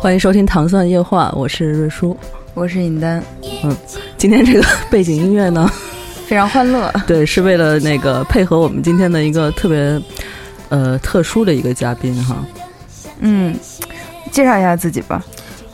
[0.00, 2.16] 欢迎收听《糖蒜夜话》，我是瑞叔，
[2.54, 3.22] 我是尹丹。
[3.62, 3.76] 嗯，
[4.16, 5.70] 今天这个 背景音乐呢，
[6.26, 6.90] 非常欢乐。
[7.06, 10.00] 对，是为了那个配合我们今天的一个特别
[10.70, 12.42] 呃特殊的一个嘉宾哈。
[13.18, 13.54] 嗯，
[14.32, 15.22] 介绍一下自己吧。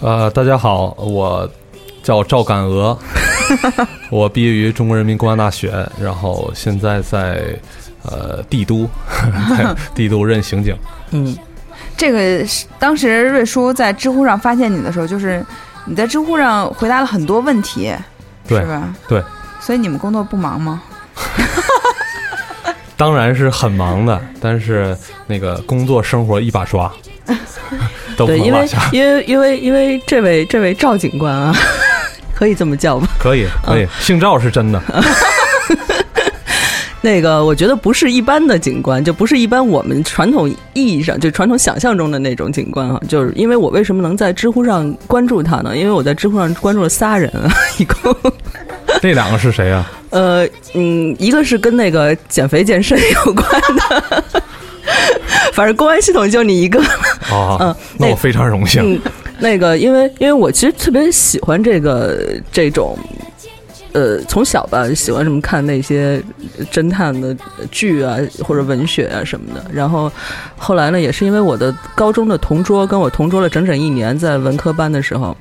[0.00, 1.48] 呃，大家好，我
[2.02, 2.98] 叫赵敢娥，
[4.10, 7.56] 我毕业于中国人民公安大学，然后现在在
[8.02, 8.88] 呃帝都，
[9.56, 10.76] 在帝都任刑警。
[11.12, 11.38] 嗯。
[11.96, 12.44] 这个
[12.78, 15.44] 当时瑞叔在知乎上发现你的时候，就是
[15.86, 17.92] 你在知乎上回答了很多问题，
[18.48, 18.94] 是吧？
[19.08, 19.22] 对。
[19.60, 20.82] 所以你们工作不忙吗？
[22.96, 26.90] 当然是很忙的，但是那个工作生活一把刷，
[28.16, 28.88] 都不能落下。
[28.92, 31.54] 因为因为因为这位这位赵警官啊，
[32.34, 33.08] 可以这么叫吗？
[33.18, 34.80] 可以可以，姓赵是真的。
[37.06, 43.00] 那个，我觉得不是一般的景观，就不是一般我们传统意义上就传统想象中的那种景观啊。
[43.06, 45.76] 就是因为我为什么能在知乎上关注他呢？
[45.76, 47.30] 因为我在知乎上关注了仨人，
[47.78, 48.12] 一共。
[49.00, 49.88] 那两个是谁啊？
[50.10, 54.24] 呃，嗯，一个是跟那个减肥健身有关的，
[55.54, 56.82] 反正公安系统就你一个。
[57.30, 59.00] 哦，嗯， 那我非常荣幸。
[59.38, 62.18] 那个，因为因为我其实特别喜欢这个
[62.50, 62.98] 这种。
[63.96, 66.22] 呃，从小吧喜欢什么看那些
[66.70, 67.34] 侦探的
[67.70, 69.64] 剧啊，或者文学啊什么的。
[69.72, 70.12] 然后
[70.54, 75.34] 后来呢，也是因为我的高中的同桌跟我同桌了整整一年，在文科班的时候，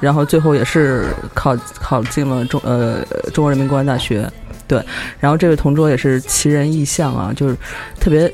[0.00, 3.04] 然后最后也是考考进了中呃
[3.34, 4.26] 中国人民公安大学。
[4.66, 4.82] 对，
[5.20, 7.54] 然后这位同桌也是奇人异相啊，就是
[8.00, 8.26] 特别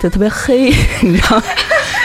[0.00, 1.40] 就特别黑，你知道。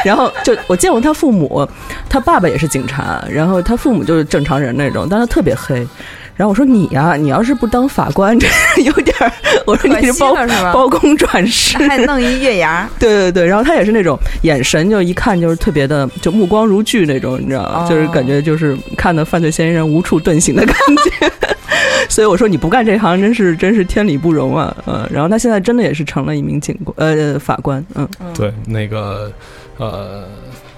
[0.03, 1.67] 然后就我见过他父母，
[2.07, 5.87] 他爸爸也是警察，然后他父母就是正常人那种，但他特别黑。
[6.35, 8.47] 然后我说你呀，你要是不当法官，这
[8.83, 9.31] 有点儿。
[9.65, 10.35] 我说你是包
[10.73, 12.87] 包公转世，还弄一月牙。
[12.99, 17.87] 对对对，然后他也是那种眼神，就一看就是特别的，就目光如炬那种，你知道吗？
[17.89, 21.31] 就是感觉就是看的犯罪嫌疑人无处遁形的感觉。
[22.09, 24.75] 所以我说你不干这行，真是真是天理不容啊！
[24.85, 27.83] 嗯，然后他现在真的也是成了一名警官，呃，法官。
[27.95, 29.31] 嗯，对，那个
[29.77, 30.25] 呃。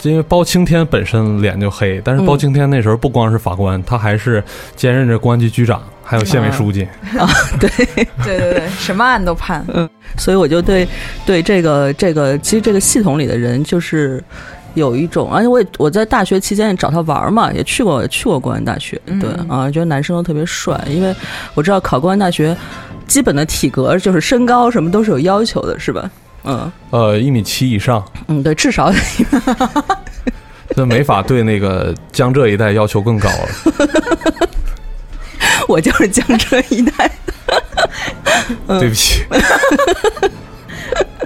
[0.08, 4.44] 因为包青天本身脸就黑，但是包青天那时候不光是法官，他还是
[4.76, 6.88] 兼任着公安局局长，还有县委书记
[7.20, 7.28] 啊。
[7.60, 9.66] 对 对对对，什么案都判。
[9.74, 10.88] 嗯，所以我就对
[11.26, 14.24] 对这个这个，其实这个系统里的人就是
[14.74, 19.00] 有一种，而且我也我在大学期间也找他玩嘛，也去过去过公安大学。
[19.20, 21.14] 对啊，觉得男生都特别帅，因为
[21.54, 22.56] 我知道考公安大学
[23.08, 26.10] 基本的体格就是身高什么都是有要求的，是吧？
[26.48, 28.02] 嗯，呃，一米七以上。
[28.28, 28.90] 嗯，对，至少。
[30.76, 33.48] 那没法对那个江浙一带要求更高了。
[35.68, 37.12] 我就是江浙一带。
[38.80, 39.26] 对不起。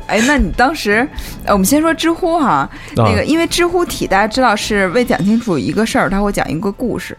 [0.07, 1.07] 哎，那你当时，
[1.47, 7.15] 我们先说知乎哈，那个因为知乎体大家知道是为讲清楚一个事儿，他会讲一个故事。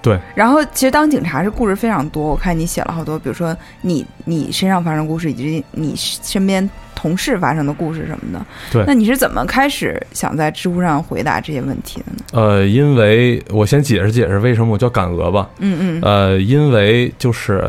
[0.00, 0.18] 对。
[0.34, 6.68] 然后其实当警察是故事非常多，我看你写了好多，比如说你你身上发生故事，以及你身边。
[7.02, 12.22] 同事发生的故事什么的，对，那你是怎么开始想在知乎上回答这些问题的呢？
[12.32, 15.50] 呃，因为我先解释解释为什么我叫赶鹅吧。
[15.58, 16.00] 嗯嗯。
[16.00, 17.68] 呃，因为就是，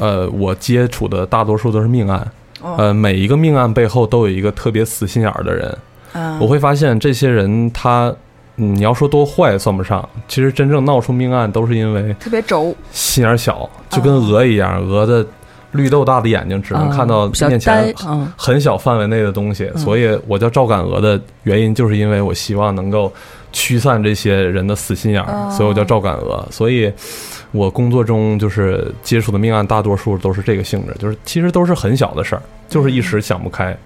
[0.00, 2.28] 呃，我接触的大多数都是命案，
[2.60, 5.78] 呃，每一个命案背后都有一个特别死心眼儿的人。
[6.14, 6.36] 嗯。
[6.40, 8.12] 我会发现这些人他，
[8.56, 15.24] 你要说多坏算不上，其实真正闹出命案都是因为特别轴，心眼小，就跟鹅一样，鹅的。
[15.72, 17.94] 绿豆大的眼睛只能看到面前
[18.36, 23.12] 很小范围内的东西，所以我叫赵敢鹅的原因，就是因为我希望能够
[23.52, 26.46] 驱散这些人的死心眼儿，所以我叫赵敢鹅。
[26.50, 26.92] 所以，
[27.52, 33.76] 我工作中就是接触的命案，大多数都是这个性质，就是其实都是很小的事儿，就是一时想不开。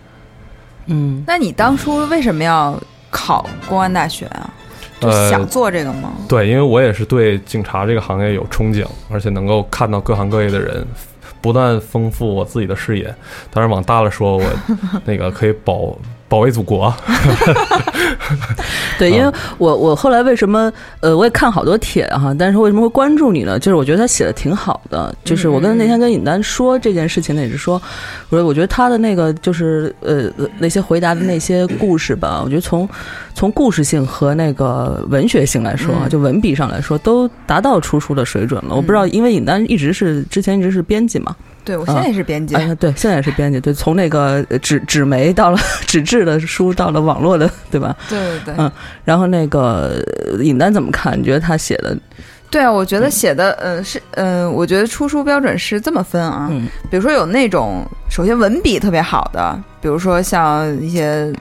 [0.86, 2.76] 嗯，那你当初为什么要
[3.10, 4.50] 考公安大学啊？
[4.98, 6.10] 就想做这个吗？
[6.26, 10.84] 对，因为我也是对警察这个行业有憧憬，而且能够看到各行各业的人。
[11.40, 13.14] 不断丰富我自己的视野，
[13.50, 14.44] 当然往大了说，我
[15.04, 15.96] 那个可以保
[16.28, 16.92] 保卫祖国。
[18.98, 23.58] 对，因为我我后来为什么呃，我也看好多帖哈，但是为什么会关注你呢？
[23.58, 27.80] 就是我觉得他写的挺好的，就是我跟那天跟尹丹说这件事情呢，也是说，
[28.30, 32.88] 我说我觉得他的那个就是呃那些回答的那些故事吧，我觉得从
[33.34, 38.74] 从故事性和那个文学性来说，就文笔上来说，都达到出书的水准了。
[38.74, 41.36] 我不知道，因为尹丹一直是之前一直是编辑嘛。
[41.66, 42.54] 对，我现在也是编辑。
[42.76, 43.58] 对，现在也是编辑。
[43.60, 47.96] 对，从那个纸纸媒到了 纸质的书，到了网络的，对吧？
[48.08, 48.54] 对对对。
[48.56, 48.70] 嗯，
[49.04, 50.00] 然后那个
[50.40, 51.18] 尹丹怎么看？
[51.18, 51.98] 你觉得他写的？
[52.52, 56.46] 对啊，我觉得写的，呃，是，呃，我觉得出书标准是这么分啊。
[56.52, 56.68] 嗯。
[56.88, 61.32] 比如说有那种，首先文笔特别好的，比如说像一些，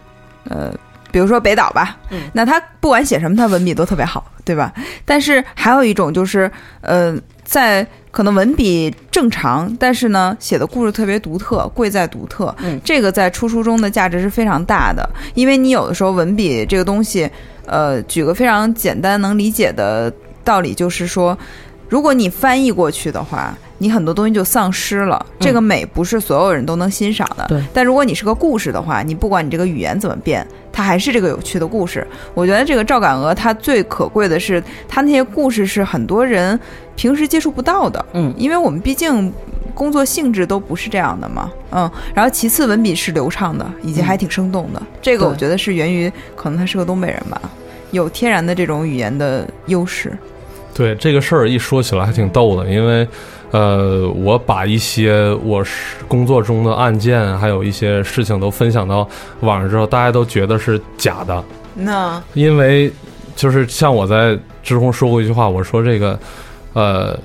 [0.50, 0.74] 呃，
[1.12, 1.96] 比如说北岛吧。
[2.10, 2.22] 嗯。
[2.34, 4.74] 那他不管写什么，他文笔都特别好，对吧？
[5.06, 6.50] 但是还有一种就是，
[6.82, 7.86] 呃，在。
[8.16, 12.56] 可能文笔正常，但是呢，写的故事特别独特，贵在独特。
[12.64, 17.30] 嗯，这个在出书中的价值是非常大的，因为你有的时候文笔这个东西，
[17.66, 20.10] 呃，举个非常简单能理解的
[20.46, 21.38] 道理，就是说，
[21.88, 23.56] 如果你翻译过去的话。
[23.78, 27.46] 你很多东西就丧失了，这个美不是所有人都能欣赏的。
[27.50, 32.08] 对，但如果你是个故事的话，你不管你这个语言怎么变，它还是这个有趣的故事。
[32.34, 36.58] 我觉得这个赵敢鹅它最可贵的是，它那些故事是很多人
[36.96, 38.04] 平时接触不到的。
[38.14, 39.32] 嗯，因为我们毕竟
[39.74, 41.52] 工作性质都不是这样的嘛。
[41.72, 44.82] 嗯，然后其次文笔是流畅的，以及还挺生动的。
[45.02, 47.42] 这个我觉得是源于可能他是个东北人吧，
[47.92, 50.18] 有天然的这种语言的优势。
[50.76, 53.08] 对这个事儿一说起来还挺逗的，因为。
[53.52, 59.08] 呃，我把一些我是工作中的案件，还有一些事情都分享到
[59.42, 61.42] 网上之后，大家都觉得是假的。
[61.74, 62.92] 那因为
[63.34, 66.20] 就是像我在知乎说过一句话，我说这个，
[66.74, 67.18] 呃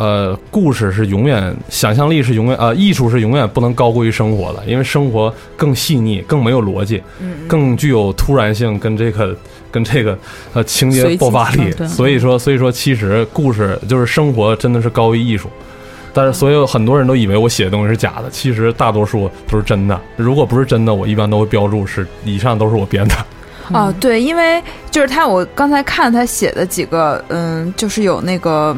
[0.00, 7.02] 呃，故事是永远，想象力是永远，呃，艺术是永远不能高过于生活的，因为生活更细腻，更没有逻辑，
[7.46, 9.36] 更具有突然性，跟这个
[9.70, 10.18] 跟这个
[10.54, 11.70] 呃情节爆发力。
[11.86, 15.50] 所以说，所以说，其实故事就是生活，真的是高于艺术。
[16.14, 20.00] 但是，所有很多人都以为我写的东西是假的，其实大多数都是真的。
[20.16, 23.14] 如果不是真的，我一般都会标注是以上都是我编的。
[23.72, 28.74] 哦，对，因为就是他，我刚才看他写的几个，嗯，就是有那个，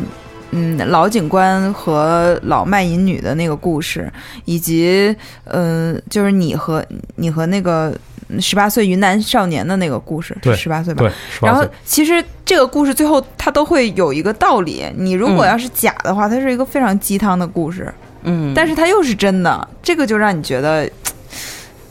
[0.52, 4.10] 嗯，老警官和老卖淫女的那个故事，
[4.44, 5.14] 以及，
[5.44, 6.84] 嗯，就是你和
[7.16, 7.93] 你和那个。
[8.40, 11.00] 十八岁云南少年的那个故事，对，十八岁吧。
[11.02, 11.12] 对
[11.46, 14.87] 然后其实这个故事最后它都会有一个道理。
[14.96, 17.93] 你如果要是假的话，它是一个非常鸡汤的故事。
[18.22, 20.88] 嗯，但是它又是真的，这个就让你觉得，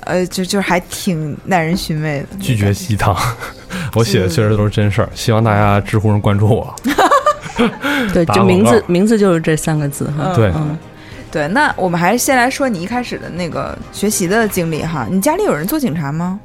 [0.06, 2.38] 呃，就就还挺耐人寻味的。
[2.40, 3.16] 拒绝鸡汤，
[3.94, 5.10] 我写的确实都是真事儿。
[5.14, 6.76] 希望大家知乎上关注我。
[8.14, 10.34] 对，就名字名字就是这三个字哈。
[10.36, 10.52] 对。
[10.56, 10.78] 嗯
[11.32, 15.08] 对，那我们还是先来说你一开始的那个学习的经历哈。
[15.10, 16.38] 你家里有人做警察吗？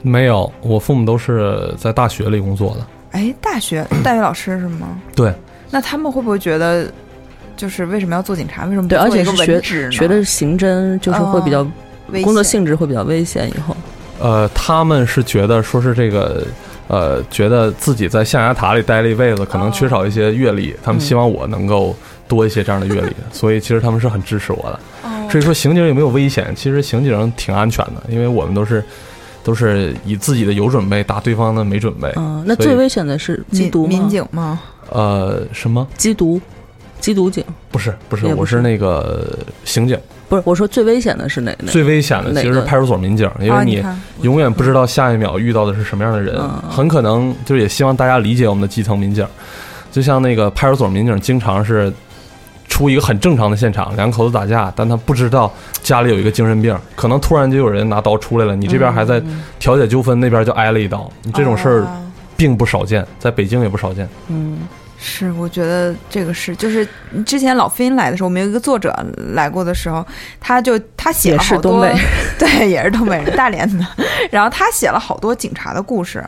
[0.00, 2.86] 没有，我父母都是在大学里工作的。
[3.10, 4.98] 哎，大学大学老师是吗？
[5.14, 5.30] 对。
[5.70, 6.90] 那他们会不会觉得，
[7.54, 8.64] 就是为什么要做警察？
[8.64, 8.96] 为什么对？
[8.96, 11.62] 而且是学学的是刑侦，就是会比较
[12.24, 13.46] 工作性质会比较危险。
[13.50, 13.76] 以后，
[14.20, 16.46] 呃，他们是觉得说是这个，
[16.90, 21.94] 呃，觉得自己在象牙塔里待了一辈子，可能缺少一些阅历，他们希望我能够。
[22.30, 24.80] 多一些这样的阅历， 所以其实他们是很支持我的。
[25.28, 28.84] 至于说刑警有没有危险，其实刑警挺安全的，因为我们都是
[29.42, 32.08] 都是以自己的有准备打对方的没准备。
[32.14, 34.60] 嗯，那最危险的是缉毒民警吗？
[34.90, 36.40] 呃，什么缉毒？
[37.00, 37.44] 缉毒警？
[37.70, 39.98] 不是，不是，我是那个刑警。
[40.28, 41.52] 不是，我说最危险的是哪？
[41.66, 43.82] 最危险的其实是派出所民警，因为你
[44.22, 49.26] 永远不知道下一秒遇到的是什么样的人，很可能就是也希望大家理解我们的基层民警，
[49.90, 51.92] 就像那个派出所民警经常是。
[52.68, 59.20] 出一个很正常的现场，两口子打架，但他不知道家里有一个精神病，可能突然就有人拿刀出来了，你这边还在
[59.58, 61.86] 调解纠纷，那边就挨了一刀，你这种事儿
[62.36, 64.08] 并不少见，在北京也不少见。
[64.28, 64.60] 嗯，
[65.00, 66.86] 是，我觉得这个是，就是
[67.24, 68.94] 之前老飞来的时候，我们有一个作者
[69.32, 70.06] 来过的时候，
[70.38, 71.88] 他就他写了好多，
[72.38, 73.86] 对，也是东北人，大连的，
[74.30, 76.22] 然后他写了好多警察的故事，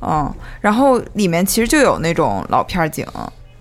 [0.00, 0.28] 嗯，
[0.60, 3.06] 然后里面其实就有那种老片警，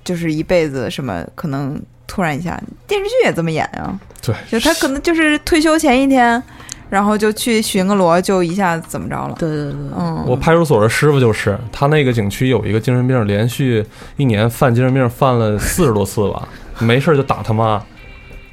[0.03, 1.79] 就是一辈子什么可能。
[2.11, 3.95] 突然一下，电视剧也这么演啊？
[4.19, 6.41] 对，就他可能就是退休前一天，
[6.89, 9.35] 然后就去巡个逻，就一下怎么着了？
[9.37, 10.23] 对对对，嗯。
[10.25, 13.85] 我派出所的师傅就是，他那个景区有一个精神病，连续
[14.17, 16.47] 一年犯精神病犯了四十多次吧，
[16.79, 17.81] 没事就打他妈。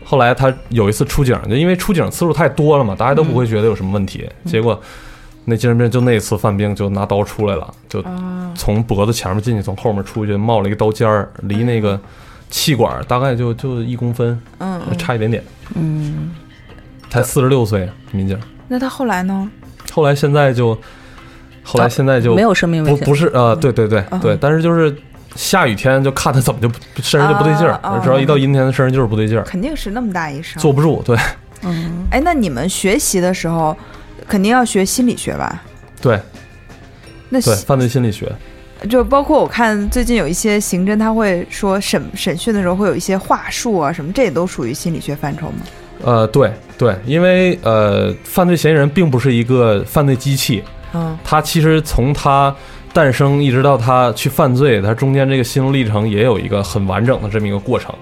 [0.04, 4.28] 后来他有一次出警，就因为出警次数太多了嘛，大家都不会觉得有什么问题。
[4.44, 4.80] 结果
[5.44, 8.04] 那精神病就那次犯病就拿刀出来了，就
[8.54, 11.98] 从脖子前面进去，从后面出去，冒了一个刀尖儿，离那个。
[12.48, 15.42] 气管大概就就一公分，嗯，差一点点，
[15.74, 16.30] 嗯，
[17.10, 18.38] 才四十六岁，民警。
[18.68, 19.50] 那他后来呢？
[19.92, 20.76] 后来现在就，
[21.62, 24.94] 后来现在就没有生命危险，不不是呃，对对对对，但是就是
[25.34, 26.68] 下雨天就看他怎么就
[27.02, 31.16] 身上就不对劲儿，只要一到阴天，身上就是不对劲儿，肯定是那么大一声，坐不住，对，
[31.62, 33.74] 嗯，哎，那你们学习的时候
[34.26, 35.62] 肯定要学心理学吧？
[36.02, 36.20] 对，
[37.30, 38.30] 那对犯罪心理学。
[38.90, 45.62] 就包括我看最近有一些刑侦，他会说审审讯的时候会有一些话术啊什么，这也都属于心理学范畴吗？
[46.04, 50.62] 呃，对对，因为呃，犯罪嫌疑人并不是一个犯罪机器，
[50.92, 52.54] 嗯，他其实从他
[52.92, 57.94] 诞生一直到他去犯罪，他中间这个心路历程也有一个很完整的这么一个过程，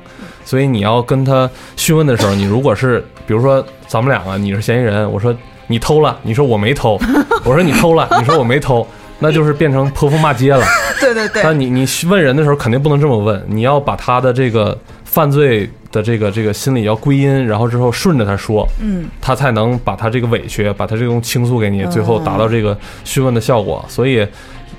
[0.45, 5.35] 所以你要跟他讯问的时候，你如果是比如说咱们两个你是嫌疑人，我说
[5.67, 7.01] 你偷了，你说我没偷，
[7.45, 8.87] 我说你偷了，你说我没偷。
[9.21, 10.63] 那就是变成泼妇骂街了。
[11.01, 11.43] 对对对。
[11.43, 23.85] 那你你问人的时候肯定不能这么问，你要把他的这个犯罪的这个这个心理要归因，然后之后顺着他说，嗯，他才能把他这个委屈，把他这种倾诉给你，最后达到这个询问的效果。
[23.89, 24.27] 所以，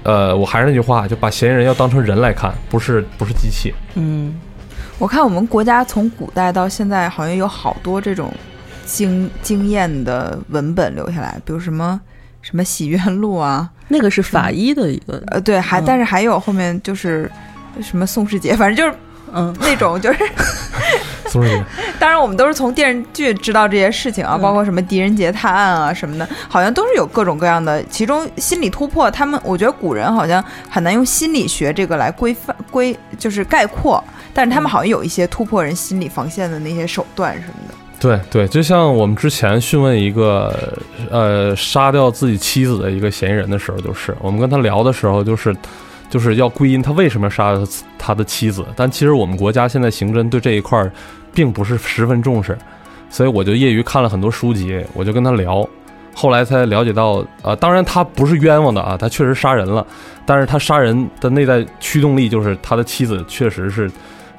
[0.03, 3.73] 呃，我还是那句话，就把嫌疑人要当成人来看，不是不是机器。
[3.93, 4.37] 嗯，
[4.99, 8.29] 我看我们国家从古代到现在，好像有好多这种
[8.85, 11.99] 经经验的文本留下来，比如什么。
[12.41, 13.67] 什么洗冤录啊？
[13.89, 17.27] 那个是法医的一个呃，对，还但是还有后面就是
[17.81, 18.95] 什么宋世杰，反正就是
[19.33, 20.19] 嗯那种就是
[21.99, 27.83] 当然我们都是从电视剧知道这些事情啊，包括什么狄仁杰探案啊什么的，好像都是有各种各样的。
[27.85, 37.75] 其中心理突破，他们我觉得古人好像很难用心理学这个来规范规就是概括，但是他们好像有一些突破人心理防线的那些手段什么的。
[37.97, 40.77] 对对，就像我们之前讯问一个
[41.09, 45.55] 呃杀掉自己妻子的一个嫌疑人的时候，就是我们跟他聊的时候，就是
[46.15, 47.67] 就是要归因他为什么杀了
[47.99, 48.65] 他的妻子。
[48.73, 50.89] 但其实我们国家现在刑侦对这一块
[51.33, 52.57] 并不是十分重视，
[53.09, 55.67] 所以我就业余看了很多书籍，我就跟他聊，
[56.13, 59.85] 后来才了解到，呃，当然他不是冤枉的啊，他确实杀人了，
[60.25, 63.91] 但是他杀人的内在驱动力就是他的妻子确实是。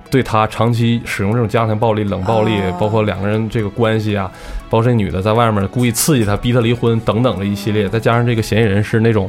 [0.09, 4.30] 对他长期使用这种家庭暴力、冷暴力，包括两个人这个关系啊，
[4.71, 9.28] 包括这女的在外面故意刺激他、逼他离婚等等的一系列，再加上这个嫌疑人是那种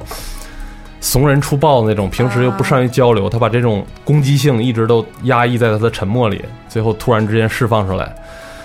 [0.99, 8.13] 怂人出豹的那种，平时又不善于交流，他把这种攻击性一直都压抑在他的沉默里，最后突然之间释放出来，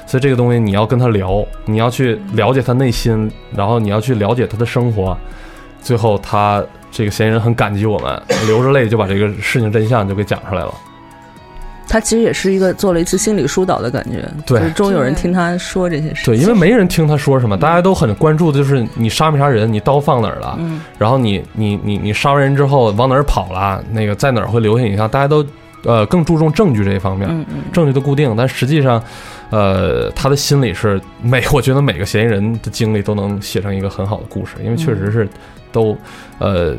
[0.07, 5.17] 所以这个东西你要跟他聊，你要去了解他内心，然后你要去了解他的生活，
[5.81, 10.75] 最后他这个嫌疑人很感激我们，流着泪就把这个事情真相就给讲出来了。
[11.93, 16.25] 他其实也是一个做了一次心理疏导的感觉，对，终于有人听他说这些事。
[16.25, 20.59] 对，因为没人听他说什么，大家都很关注的就是你杀没杀人，你刀放哪儿了，
[20.97, 25.45] 然后你你你你杀完人之后往哪儿跑了，那个在哪儿会留下影像，大家都
[25.85, 28.35] 呃更注重证据这一方面，嗯嗯证据的固定。
[28.35, 29.05] 但实际上，
[29.51, 35.29] 呃，他的心理是每 我觉得每个嫌疑人的经历都能写成一个很好的故事，因为确实是
[35.71, 35.95] 都
[36.39, 36.75] 呃。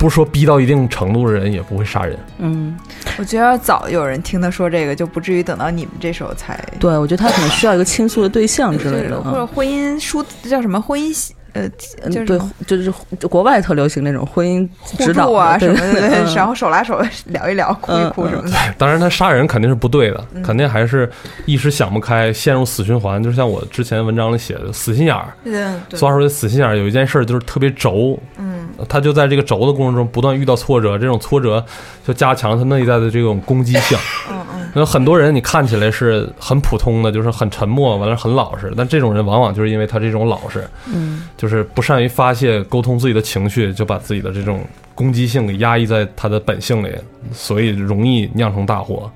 [0.00, 2.18] 不是说逼到一定程度的人也不会杀人。
[2.38, 2.74] 嗯，
[3.18, 6.58] 我觉得早有人听他说这个，就不至于等到你们这时候才。
[6.78, 11.30] 对，我觉得他可能需要一个倾诉的对象之类的， 或者婚姻书叫什么婚姻。
[11.52, 11.68] 呃，
[12.10, 12.90] 就是对，就是
[13.28, 18.56] 国外特流行那种婚姻指导啊什么的， 然后手拉手聊一聊，哭一哭什么的。
[18.78, 21.10] 当然，他杀人肯定是不对的，肯定还是
[21.46, 23.22] 一时想不开，陷入死循环。
[23.22, 25.32] 就像我之前文章里写的，死心眼儿。
[25.44, 28.18] 对，抓出来死心眼儿，有一件事就是特别轴。
[28.36, 31.64] 嗯，他就在这个轴的过程中不断遇到挫折，这种挫折
[32.06, 33.98] 就加强他内在的这种攻击性。
[34.30, 34.59] 嗯嗯。
[34.74, 40.68] 那很多人你看起来是很普通的，就是很沉默，完了很老实，但这种人往往就是因为他这种老实。
[40.92, 41.22] 嗯。
[41.36, 46.92] 就是不善于发泄、沟通自己的情绪，就把自己的这种攻击性给压抑在他的本性里，
[47.32, 49.10] 所以容易酿成大祸。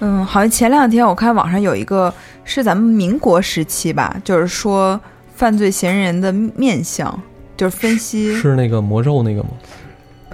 [0.00, 2.12] 嗯，好像前两天我看网上有一个
[2.44, 5.00] 是咱们民国时期吧，就是说
[5.34, 7.18] 犯罪嫌疑人的面相，
[7.56, 9.50] 就是分析是那个魔咒那个吗？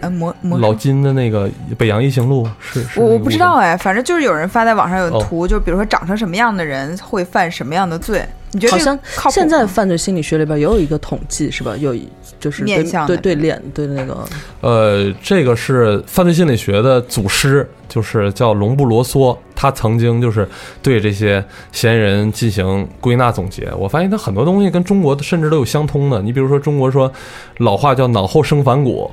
[0.01, 8.25] 呃，魔魔老金的那个《北洋异行录》是我我不知道哎，反正就是有人发在网上有图，就比如说长成什么样的人会犯什么样的罪。
[8.53, 8.99] 你觉得好像
[9.31, 11.77] 现在犯罪心理学里边也有一个统计是吧？
[11.77, 11.95] 有
[12.41, 14.27] 就是面向对对脸对那个
[14.61, 20.49] 呃，这个是犯罪心理学的祖师，就是叫隆布罗梭，他曾经就是
[20.83, 23.71] 对这些嫌疑人进行归纳总结。
[23.79, 26.21] 我发现他很多东西跟中国甚至都有相通的。
[26.21, 27.13] 你比如说中国说
[27.59, 29.09] 老话叫脑后生反骨，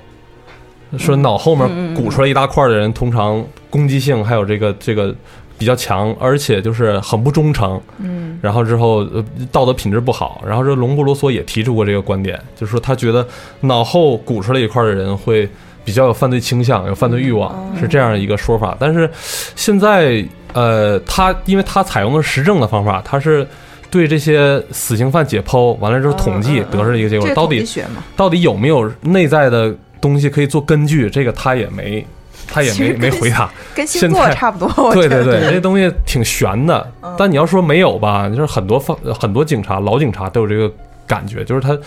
[0.98, 5.15] 说脑后面鼓出来一大块的人，通常攻击性还有这个这个。
[5.60, 13.27] 比较强，而且就是很不忠诚，嗯，然后之后呃道德品质不好，然后这龙布罗索也提出过这个观点，就是说他觉得
[13.62, 15.50] 脑后鼓出来一块的人会
[15.84, 18.77] 比较有犯罪倾向，有犯罪欲望，是这样一个说法。
[18.79, 19.10] 但是
[19.56, 23.48] 现在呃，他因为他采用的实证的方法，他是
[23.89, 27.65] 对这些死刑犯解剖，完了之后统计得出一个结果，到底
[28.15, 29.75] 到底有没有内在的
[30.08, 31.10] 东西可以做根据？
[31.10, 32.06] 这个他也没。
[32.50, 34.94] 他也没没回答，跟星座差不多。
[34.94, 36.90] 对对对，这东西挺悬的。
[37.18, 40.72] 但你要说没有吧，就是很多方很多警察老警察都有这个
[41.06, 41.78] 感觉，就是他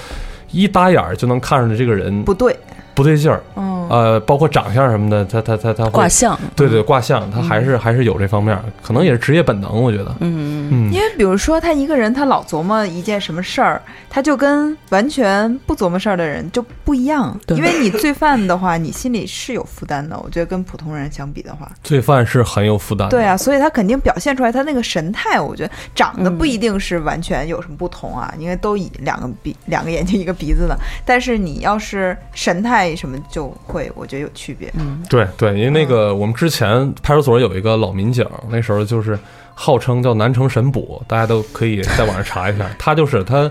[0.50, 2.55] 一搭眼儿就能看出来这个人不对。
[2.95, 3.41] 不对劲儿，
[3.90, 33.52] 呃，包括长相什么的，他他他他卦象，对对卦象，他还是还是有这方面，可能也是职业本能，我觉得，嗯嗯，因为比如说他一个人，他老琢磨一件什么事儿，他就跟完全不琢磨事儿的人就不一样，因为你罪犯的话，你心里是有负担的，我觉得跟普通人相比的话，罪犯是很有负担，对啊，所以他肯定表现出来他那个神态，我觉得长得不一定是完全有什么不同啊，因为都以两个鼻两个眼睛一个鼻子的，但是你要是神态什么就。
[33.66, 34.73] 会，我觉得有区别。
[34.77, 39.17] 嗯，对对，因为那个我们之前派出所有一个老民警，那时候就是
[39.55, 42.69] 号称叫南城神捕，大家都可以在网上查一下。
[42.79, 43.51] 他就是他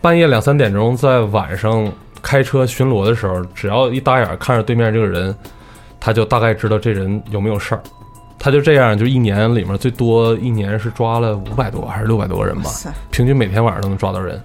[0.00, 1.90] 半夜两三点钟在晚上
[2.22, 5.34] 开车巡逻的时候，只要一打眼看着对面这个人，
[6.00, 7.82] 他就大概知道这人有没有事儿。
[8.38, 12.70] 他就这样，就一年里面最多一年是抓了五百多还是六百多个人吧，
[13.10, 14.38] 平均每天晚上都能抓到人。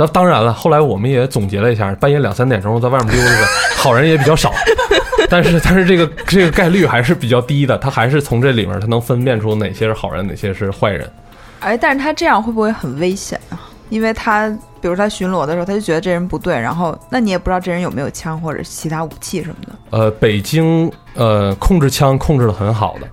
[0.00, 4.50] 那当然了，后来我们也总结了一下，半夜两三点钟在外面溜达的好人也比较少，
[5.28, 11.06] 但是但是这个这个概率还是比较低的，他还是从这里面他能分辨出哪些是好人，哪些是坏人。
[11.58, 13.60] 哎，但是他这样会不会很危险啊？
[13.90, 14.48] 因为他
[14.80, 19.72] 比如他巡逻的时候，他就觉得这人不对，然后那你也不知道这人有没有枪或者其他武器什么的。
[19.90, 23.06] 呃，北京呃控制枪控制的很好的。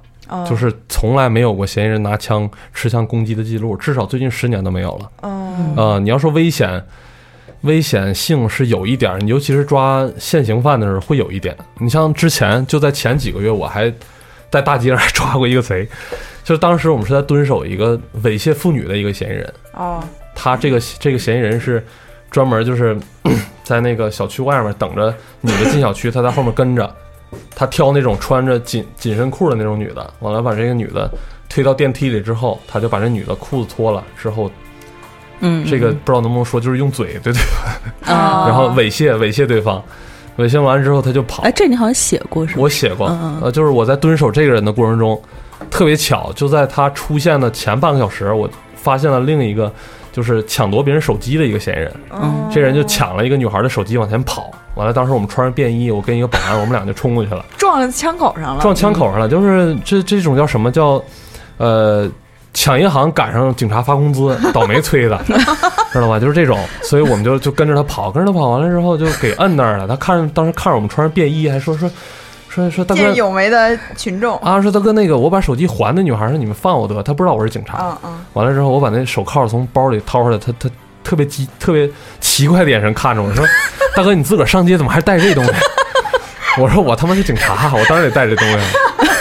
[0.46, 5.10] 就是从来没有过嫌疑人拿枪持枪攻击的记录，至少最近十年都没有了。
[5.22, 5.37] 嗯，
[5.76, 6.84] 呃，你要说危险，
[7.62, 11.56] 危险性是有一点，你尤其是抓现行犯的时候会有一点。
[11.80, 13.92] 你像之前就在前几个月，我还
[14.52, 15.88] 在大街上还抓过一个贼，
[16.44, 19.54] 就是当时我们是在蹲守一个猥亵妇女的一个嫌疑人。
[19.74, 20.04] 哦，
[20.36, 21.86] 他这个这个嫌疑人是
[22.32, 22.98] 专门就是
[23.64, 26.94] 在那个小区外面等着女的进小区，他在后面跟着。
[27.54, 31.12] 他挑那种穿着紧紧身裤的那种女的，完了把这个女的
[31.50, 34.50] 推到电梯里之后，他就把这女的裤子脱了之后，
[35.40, 37.42] 嗯，这个不知道能不能说，就是用嘴对对
[38.06, 38.46] 吧？
[38.48, 39.84] 然后猥亵猥亵对方，
[40.38, 41.44] 猥亵完之后他就跑。
[41.44, 42.62] 哎，这你好像写过是吗？
[42.62, 43.08] 我写过，
[43.42, 45.22] 呃，就是我在蹲守这个人的过程中，
[45.70, 49.72] 特别巧，就在他出现的前半个小时，我发现了另一个。
[50.14, 61.00] 就是抢夺别人手机的一个嫌疑人，嗯这人就抢了一个女孩的手机往前跑，完了，当时我们穿着便衣，我跟一个保安，我们俩就冲过去了，撞了枪口上了，撞枪口上了，就是这这种叫什么叫，
[61.58, 62.10] 呃，
[62.58, 65.16] 抢银行赶上警察发工资，倒霉催的，
[65.94, 66.20] 知道吧？
[66.20, 71.88] 就是这种，所以我们就就跟着他跑，跟着他跑完了之后就给摁那儿了，他看当时看着我们穿着便衣，还说说。
[72.50, 77.78] 说说大哥，有为的群众啊，说大哥，那个我把手机还那女孩，说你们放我得，他不知道我是警察。
[77.84, 78.26] 嗯嗯。
[78.34, 80.68] 完了之后，我把那手铐从包里掏出来，他他
[81.04, 81.88] 特别奇特别
[82.20, 83.46] 奇怪的眼神看着我说
[83.96, 85.52] ：“大哥，你自个儿上街怎么还带这东西？”
[86.58, 88.58] 我说：“我他妈是警察，我当然得带这东西。”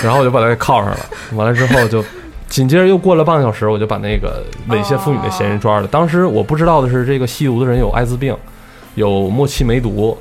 [0.02, 1.00] 然后我就把他给铐上了。
[1.34, 2.02] 完了之后，就
[2.48, 5.86] 紧接着又过了半个小时，我就把那个猥亵妇女的嫌疑人抓了。
[5.88, 8.36] 当时我不知道的是，这个吸毒的人有艾滋病，
[8.94, 10.16] 有末期梅毒。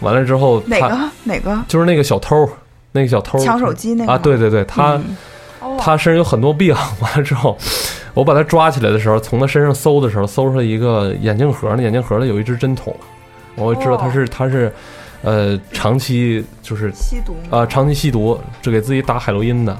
[0.00, 1.58] 完了之后，哪个哪个？
[1.66, 2.48] 就是那个小偷。
[2.92, 4.98] 那个小偷抢手机那个啊，对对对，他
[5.78, 6.74] 他身上有很多病。
[7.00, 7.54] 完了之后，
[8.14, 12.96] 我把他抓起来的时候，从他身上搜的时候，搜出来一个眼镜盒，那眼镜盒里有一支针筒，
[13.54, 14.72] 我知道他是他是
[15.20, 19.78] 呃长期就是吸毒啊，长期吸毒，就给自己打海洛因的。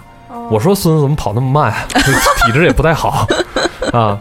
[0.51, 1.73] 我说孙子怎么跑那么慢，
[2.47, 3.27] 体质也不太好
[3.93, 4.19] 啊。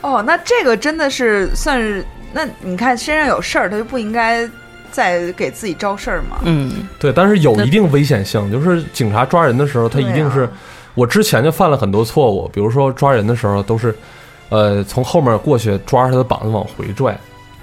[0.00, 4.48] 哦，那这个真的是算是那你看身上有事儿，他就不应该。
[4.90, 6.38] 再给自己招事儿嘛？
[6.44, 10.48] 嗯，对，但是有一定危险性，就是警察抓人的时候，他一定是
[10.94, 13.94] 我之前就犯了很多错误，比如说抓人的时候都是，
[14.48, 17.16] 呃，从后面过去抓着他的膀子往回拽，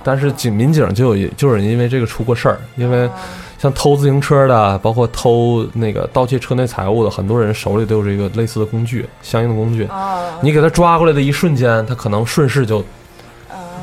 [0.03, 3.09] 但是警民警就有就有人因为这个出过事儿，因为
[3.57, 9.87] 像偷自行车的，包括偷那个盗窃车内财物的，很多人手里都有这个类似的工具，相应的工具，
[10.41, 12.83] 你给他抓过来的一瞬间，他可能顺势就，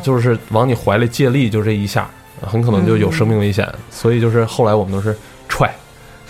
[0.02, 2.08] 就是往你怀里借力，就这一下。
[2.44, 5.16] 很可能就有生命危险，所以就是后来我们都是
[5.48, 5.72] 踹，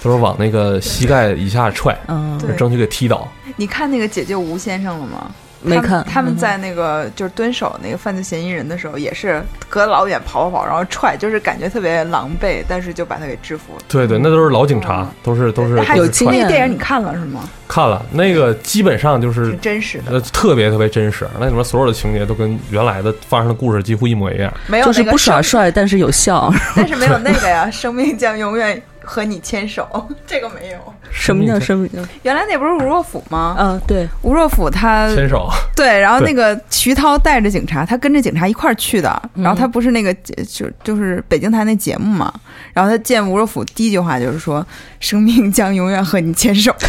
[0.03, 3.27] 都是往那个膝盖以下踹，嗯，争取给踢倒。
[3.57, 5.31] 你看那个解救吴先生了吗？
[5.63, 13.83] 没看，他们在那个就是蹲守那个犯罪嫌疑人的时候，也是隔老远跑跑跑，然后踹，就是感觉特别狼狈，但是就把他给制服了。
[13.89, 16.07] 对对，那都是老警察，都是都是有。
[16.31, 17.49] 那个电影你看了是吗？
[17.69, 21.27] 看了，那个基本上就是真实的，呃，特别特别真实。
[21.39, 24.53] 那里面所有的情节都跟原来的发生的故事几乎一模一样。
[24.67, 26.53] 没有，就是不耍帅，但是有效。
[26.77, 29.87] 但是没有 那个呀，生命将永远和你牵手，
[30.27, 30.79] 这个没有。
[31.11, 31.91] 什么叫生命？
[32.23, 33.57] 原来那不是吴若甫吗？
[33.59, 35.49] 嗯，对，吴若甫他牵手。
[35.77, 39.23] 对，然后那个徐涛带着警察，他跟着警察一块儿去的。
[39.35, 42.33] 然后他不是那个就就是北京台那节目嘛。
[42.73, 44.67] 然后他见吴若甫第一句话就是说
[45.01, 46.75] ：“生命将永远和你牵手。”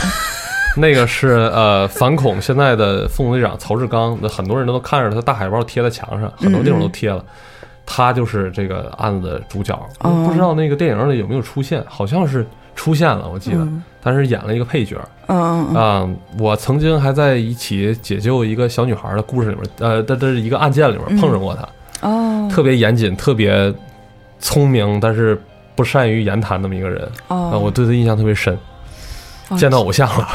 [0.78, 7.23] 那个是呃反恐现在的副总队长曹志刚，那很多人都看着他大海报贴在墙上，很多地方都贴了。
[7.85, 13.67] 他就是这个案子的主角，不知道那个电影里有没有出现，好像是出现了，我记得，
[14.01, 14.97] 但是演了一个配角。
[15.27, 22.07] 嗯啊，我曾经还在一起解救一个小女孩的故事里面，呃，这是一个案件里面碰上过他。
[22.07, 23.73] 哦，特别严谨，特别
[24.39, 25.41] 聪明，但是
[25.75, 27.09] 不善于言谈那么一个人。
[27.29, 28.57] 哦，我对他印象特别深，
[29.57, 30.27] 见到偶像了。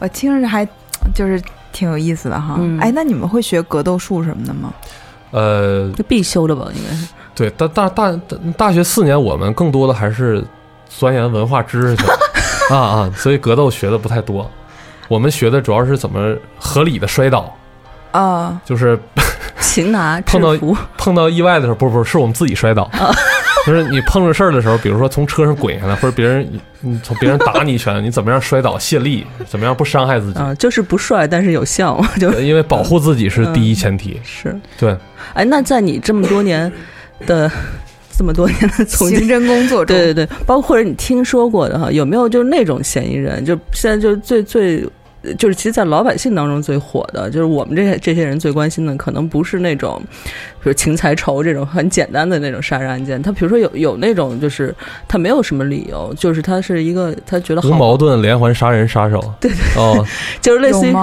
[0.00, 0.66] 我听着还
[1.14, 2.58] 就是挺有意思的哈。
[2.80, 4.72] 哎，那你们会学格斗术什么的吗？
[5.32, 7.08] 呃，这必修的吧，应该是。
[7.34, 8.12] 对，大大大
[8.56, 10.44] 大学四年，我们更多的还是
[10.88, 12.04] 钻研文化知识去
[12.72, 14.48] 啊啊，所以格斗学的不太多。
[15.08, 17.52] 我们学的主要是怎么合理的摔倒
[18.12, 18.98] 啊，就是
[19.60, 20.54] 擒拿碰到
[20.96, 22.88] 碰到意外的时候，不是不是，是我们自己摔倒。
[23.66, 26.46] 就是你碰着事儿的时候，比如说从车上滚下来，或者别人
[26.80, 30.38] 你从别人打你一拳，你怎么样摔倒卸力，怎么样不伤害自己？
[30.38, 34.20] 啊，就是不帅，但是有效，就因为保护自己是第一前提。
[34.24, 34.96] 是对。
[35.34, 36.70] 哎，那在你这么多年
[37.26, 37.50] 的
[38.16, 43.44] 这么多年的从刑侦工作中，对对对，包括或者你听说过的哈，有没有就是那种嫌疑人？
[43.44, 44.84] 就现在就最最。
[45.38, 50.02] 就是其实，在老百姓当中最火的，就是我们这些这些人最关心的，可能不是那种，
[50.62, 53.22] 比如情财仇这种很简单的那种杀人案件。
[53.22, 54.74] 他比如说有有那种，就是
[55.06, 59.20] 他没有什么理由，就是他是一个他觉得无矛盾连环杀人杀手。
[59.40, 60.04] 对对哦，
[60.40, 60.94] 就是类似于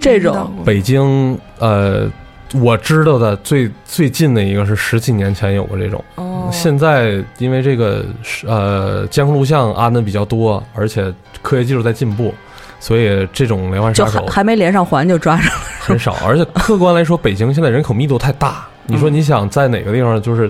[0.00, 0.50] 这种。
[0.64, 2.10] 北京呃，
[2.54, 6.02] 我知道的最最近的一个是十几年前有过这种。
[6.14, 6.48] 哦。
[6.50, 8.04] 现在因为这个
[8.46, 11.12] 呃监控录像安的比较多，而且
[11.42, 12.32] 科学技术在进步。
[12.78, 16.14] 所以这种连环杀手还没连上环就抓上了，很少。
[16.26, 18.66] 而且客观来说，北京现在人口密度太大。
[18.88, 20.48] 你说你想在哪个地方就是，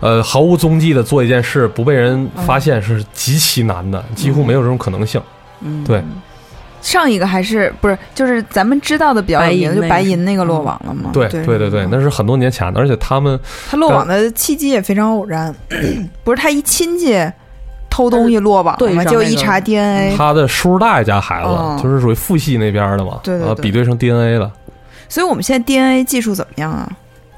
[0.00, 5.22] 呃，毫无踪迹的做一件事不被人发现是极其难的，几乎没有这种可能性。
[5.60, 6.02] 嗯，对。
[6.82, 11.10] 上一个还是不是就是咱们知道的比较有名，就白银那个落网了吗？
[11.12, 13.38] 对对对对，那是很多年前的，而且他们
[13.70, 15.54] 他落网的契机也非常偶然，
[16.24, 17.14] 不是他一亲戚。
[17.96, 24.52] 偷东西落网嘛，就一查 DNA，他的叔叔大爷家孩子就是属于父系那边的嘛，对对，比对成 DNA 了。
[25.08, 26.86] 所以我们现在 DNA 技术怎么样啊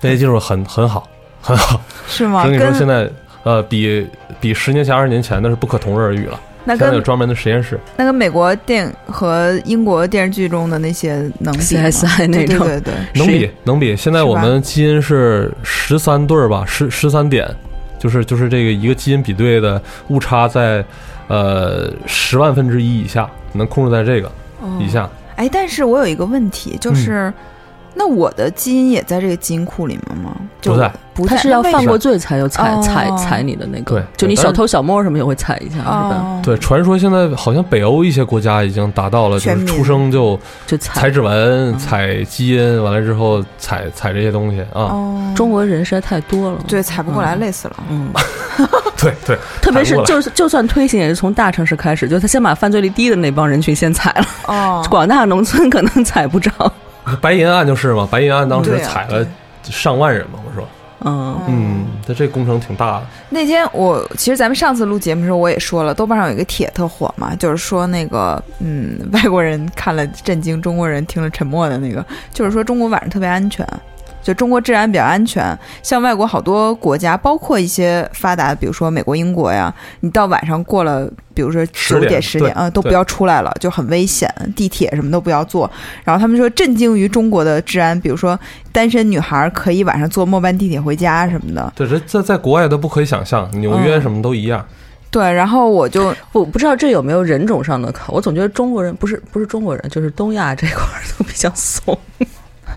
[0.00, 1.06] ？DNA 技术很很好，
[1.40, 2.42] 很好，是吗？
[2.42, 3.08] 所以你说现在
[3.44, 4.04] 呃，比
[4.40, 6.40] 比十年前、二十年前那是不可同日而语了。
[6.64, 13.96] 那跟有专门的实验室，那跟美国电影和英国电视剧中的那些能比 CSI 那种，对对对，能比能比。
[13.96, 17.48] 现在我们基因是十三对儿吧，十十三点。
[17.98, 20.84] 就是就是这个一个基因比对的误差在，
[21.28, 24.30] 呃十万分之一以下，能控制在这个
[24.80, 25.08] 以下。
[25.36, 27.32] 哎，但是我有一个问题，就是。
[27.98, 30.36] 那我的基因也在这个基因库里面吗？
[30.62, 33.96] 不在，不他是要犯过罪才有踩踩踩你的那个。
[33.96, 36.40] 对，就你小偷小摸什么也会踩一下，是吧？
[36.42, 44.94] 对，传说现在好像北欧一些国家已经达到了，就是出生就就踩指纹、踩基因，完了之后踩踩这些东西啊。
[45.34, 47.76] 中国人实在太多了，对，踩不过来，累死了。
[47.90, 48.08] 嗯，
[48.96, 54.26] 对 对， 特别是就是就算推行，也是从大城市开始，就他先把犯罪率低的那帮人群先踩了。
[54.46, 56.50] 哦， 广大农村可能踩不着。
[57.20, 59.26] 白银案就是嘛，白银案当时踩了
[59.62, 60.66] 上万人嘛，我说，
[61.04, 63.06] 嗯嗯，他这工程挺大的。
[63.30, 73.66] 那天我其实咱们上次录节目的时候我也说了，豆瓣上有一个帖特火嘛，就是说那个嗯，外国人看了震惊，中国人听了沉默的那个，就是说中国晚上特别安全。
[74.28, 85.70] 就中国治安比较安全，像外国好多国家，包括一些发达，比如说美国、英国呀，你到晚上过了，比如说九点、十点，啊，都不要出来了，就很危险，地铁什么都不要坐。
[86.04, 88.38] 然后他们说震惊于中国的治安，比如说
[88.70, 91.72] 单身女孩可以晚上坐末班地铁回家什么的。
[91.74, 94.62] 对，这在在国外都不可以想象，纽约什么都一样。
[95.10, 100.84] 对，然后我就我不知道这有没有人种上的考，我总觉得中国人不是不是中国人，就是东亚这块
[101.16, 101.98] 都比较怂。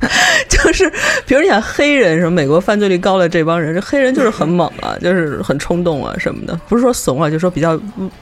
[0.49, 0.89] 就是，
[1.25, 7.79] 比如你想黑人什么，美国犯罪率高的这帮人，这黑人就是很猛啊，就是很冲动啊什么的，不是说怂啊，就说比较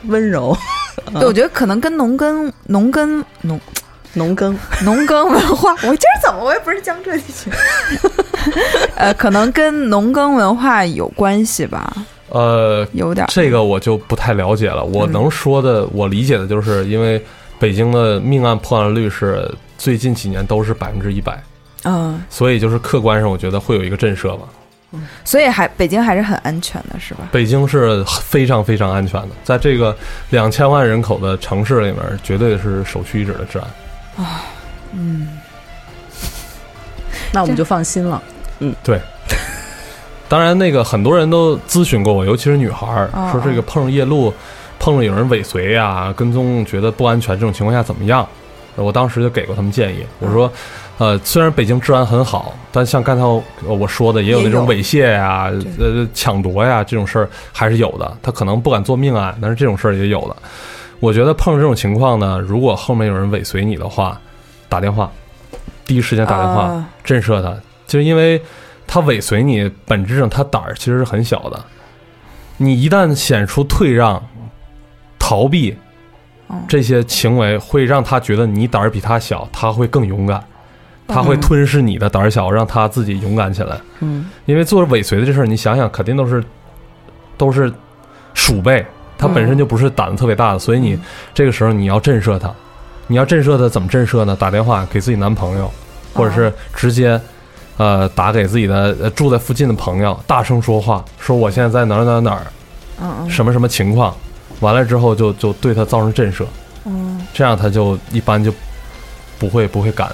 [0.08, 0.56] 温柔。
[1.14, 3.60] 对，我觉得可能跟农耕、农耕、农
[4.14, 7.50] 农耕、农耕文化， 我今儿怎么我也不是江浙地区，
[8.96, 11.94] 呃，可能跟农耕文化有关系吧。
[12.30, 14.84] 呃，有点这个我就不太了解了。
[14.84, 17.24] 我能说的，我理解的就是因为
[17.58, 21.42] 北京的命案破案率是最近几年都是百分之一百。
[21.90, 24.44] 嗯，所以就是客观上，我觉得会有一个震慑吧。
[25.24, 27.28] 所以还北京还是很安全的，是吧？
[27.32, 29.96] 北京是非常非常安全的，在这个
[30.32, 34.26] 两千万人口的城市里面，绝对是首屈一指的治安。
[34.26, 34.46] 啊，
[34.94, 35.28] 嗯，
[37.32, 38.22] 那我们就放心了。
[38.60, 39.00] 嗯，对。
[40.28, 44.34] 当然，那个很多人都咨询过我，尤其是女孩儿，说这个碰上夜路，
[44.80, 48.28] 碰上有人尾随呀、跟踪，觉得不安全，这种情况下怎么样？
[48.82, 50.52] 我当时就给过他们建议，我说，
[50.98, 53.24] 呃，虽然北京治安很好，但像刚才
[53.66, 58.18] 我说的，也有那种猥亵呀、呃抢夺呀这种事儿还是有的。
[58.22, 60.36] 他可能不敢做命案，但是这种事儿也有的。
[61.00, 64.20] 我觉得碰上这种情况呢，如果后面有人尾随你的话，
[64.68, 65.12] 打电话，
[65.86, 67.56] 第一时间打电话震慑他，
[67.88, 68.42] 就是因为。
[68.92, 71.64] 他尾随你，本质上他胆儿其实是很小的。
[72.58, 74.20] 你一旦显出退让、
[75.20, 75.78] 逃避，
[76.68, 80.44] 这些行为会让他觉得你胆儿比他小，他会更勇敢，
[81.08, 83.78] 他会吞噬你的胆儿小，让他自己勇敢起来。
[84.00, 86.44] 嗯，因为做尾随的这事儿，你想想，肯定都是
[87.38, 87.72] 都是
[88.34, 88.86] 鼠辈，
[89.18, 91.00] 他本身就不是胆子特别大的，所以你
[91.34, 92.54] 这个时候你要震慑他，
[93.08, 94.36] 你要震慑他，怎么震慑呢？
[94.36, 95.72] 打电话给自己男朋友，
[96.14, 97.20] 或者是直接。
[97.78, 102.42] 呃，打给自己的住在附近的朋友，大声说话，说我现在在哪儿哪儿哪儿，
[103.02, 103.30] 嗯。
[103.30, 104.14] 什么什么情况，
[104.60, 106.46] 完了之后就就对他造成震慑，
[106.86, 108.54] 嗯，这样他就一般就
[109.38, 110.10] 不会不会敢。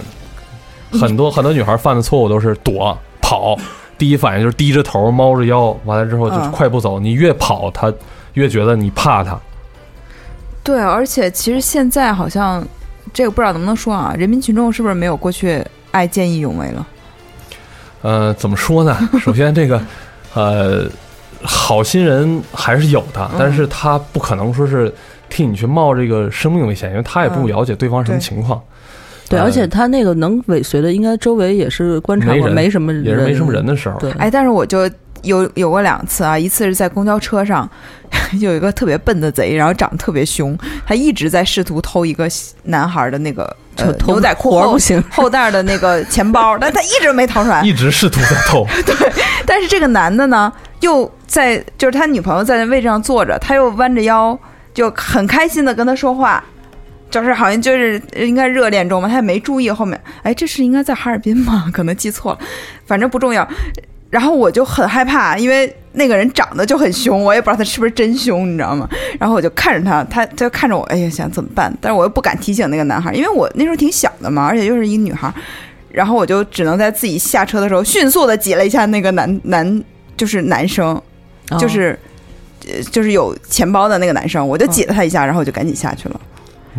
[0.92, 3.58] 很多很多女孩犯的错误都是躲跑，
[3.98, 7.00] 第一反应就是低着头猫着腰，完了之后就快步走。
[7.00, 7.92] 你越跑，他
[8.34, 9.38] 越觉得你怕他。
[10.64, 12.66] 对，而且其实现在好像
[13.14, 16.88] 这个不知道能不能说啊，人民群众是不是没有过去爱见义勇为了？
[18.02, 18.98] 呃，怎么说呢？
[19.20, 19.82] 首先，这个，
[20.34, 20.86] 呃，
[21.44, 24.94] 好心人还是有的，但是他不可能说是
[25.30, 28.62] 替你去冒这个生命危险，因为他也不了解对方什么情况。
[29.28, 34.00] 对，而且他那个能尾随的，应该周围也是观察过没什么，也是没什么人的时候。
[34.00, 34.90] 对，哎，但是我就
[35.24, 37.70] 有有过两次啊，一次是在公交车上，
[38.40, 42.28] 有一个特别笨的贼，然后长得特别凶，他一直在试图偷一个
[42.64, 43.56] 男孩的那个。
[43.78, 44.78] 呃，牛仔裤后
[45.10, 48.66] 后袋的那个钱包，但他一直没掏出来，一直试图在偷。
[48.86, 48.96] 对，
[49.46, 54.38] 但是这个男的呢，又在就是他女朋友在那位置上坐着，他又弯着腰，
[54.74, 56.44] 就很开心的跟他说话，
[57.10, 61.66] 就是好像就是应该热恋中嘛，他也没注意后面，哎，这是应该在哈尔滨吗？
[61.74, 62.40] 可能记错了，
[62.86, 63.48] 反正不重要。
[64.16, 68.88] 然后我就很害怕，因为那个人长得就很凶，我也不知道他是不是真凶，你知道吗？
[69.20, 71.70] 然后我就看着他，他他就看着我，哎呀，想怎么办？
[71.82, 75.30] 但是我又不敢提醒那个男孩，因为我那时候挺小的嘛，而且又是一个女孩。
[75.92, 79.84] 然后我就只能在自己下车的时候，迅速的挤了一下那个男男，
[80.16, 81.02] 就是男生，
[81.60, 82.00] 就是
[82.90, 86.22] 就是有钱包的那个男生，我就挤了他一下，然后我就赶紧下去了。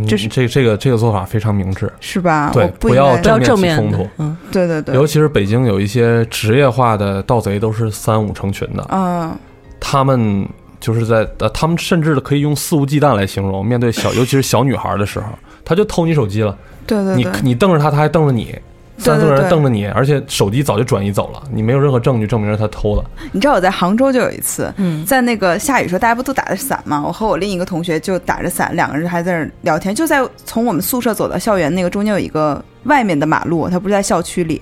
[0.06, 2.50] 这是这这个这个做法非常明智，是吧？
[2.52, 4.08] 对，不要正面起冲突。
[4.18, 4.94] 嗯，对对对。
[4.94, 8.86] 尤其是北京有一些职业化的盗贼，都是三五成群的。
[8.90, 9.34] 嗯，
[9.80, 10.46] 他们
[10.80, 13.64] 就是在呃，他们甚至可以用肆无忌惮来形容。
[13.64, 15.26] 面对小，尤其是小女孩的时候，
[15.64, 16.56] 他就偷你手机了。
[16.86, 18.54] 对对，你你瞪着他，他还瞪着你。
[18.98, 23.04] 三个人瞪着你，而且手机早就转移走了，你没有任何证据证明是他偷的。
[23.32, 24.72] 你知道我在杭州就有一次，
[25.06, 27.02] 在那个下雨时候，大家不都打着伞吗？
[27.04, 29.94] 我和我另一个同学就打着伞，两个人还在那聊天。
[29.94, 34.60] 就在从我们宿舍走到校园那个中间有一个外面的马路，它不是在校区里。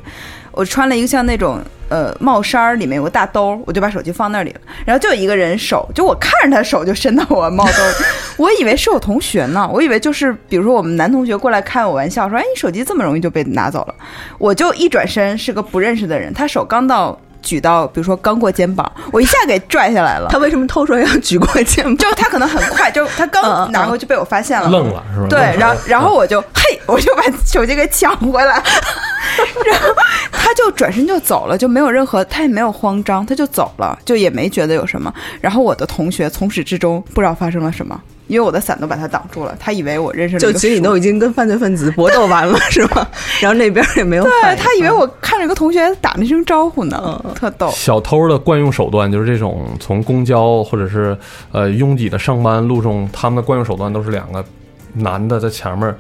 [0.57, 4.61] 我穿了一个像那种呃帽衫儿，里面有个大兜，我就把手机放那里了。
[4.87, 7.73] 然后就有一个人手，就我看着他手就伸到我帽兜，
[8.37, 13.95] 我以为是我同学呢，我以为就是比如说我们男同学过来开我玩笑，说哎你手机这么容易就被拿走了，
[14.39, 17.19] 我就一转身是个不认识的人，他手刚到。
[17.45, 20.29] 举到，比如说刚过肩膀，我一下给拽下来了。
[20.31, 21.95] 他为什么偷说要举过肩膀？
[21.99, 25.27] 就他可能很快，就他刚拿过就被我发现了，愣了是吧？
[25.29, 28.63] 对，然后然后我就嘿，我就把手机给抢回来，
[29.67, 29.89] 然后
[30.31, 35.13] 他就转身就走了，就没有任何，他也没有慌张，他就走了，就也没觉得有什么。
[35.41, 38.01] 然后我的同学从始至终不知道发生了什么。
[38.27, 40.41] 因为我的伞都把他挡住了，他以为我认识了。
[40.41, 43.07] 就其实你都已经跟犯罪分子搏斗完了，是吧？
[43.39, 44.25] 然后那边也没有。
[44.25, 47.71] 对他以为我看着个同学打了一声招呼呢，特逗。
[47.73, 51.15] 小偷的惯用手段就是这种，从公交或者是
[51.53, 54.43] 呃拥挤的上班路中，他们的惯用手段都是两个
[54.95, 55.95] 男的在前面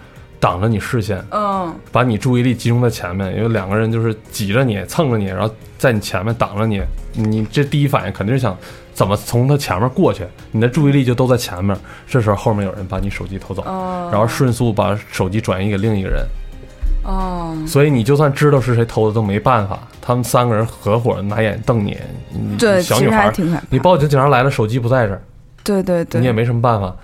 [0.45, 6.83] 挡着你视线，嗯，把你注意力集中在前面，因为两个人就是挤着你蹭着你，然后在你前面挡着你，
[7.15, 8.55] 你这第一反应肯定是想。
[8.93, 10.25] 怎么从他前面过去？
[10.53, 11.77] 你的注意力就都在前面。
[12.07, 13.65] 这时候后面有人把你手机偷走，
[14.13, 16.25] 然后迅速把手机转移给另一个人。
[17.03, 19.81] 哦，所以你就算知道是谁偷的都没办法。
[20.01, 21.99] 他们三个人合伙拿眼瞪你，
[22.57, 23.33] 对，小女孩，
[23.69, 25.21] 你报警，警察来了，手机不在这儿。
[25.65, 26.95] 对对对，你也没什么办法。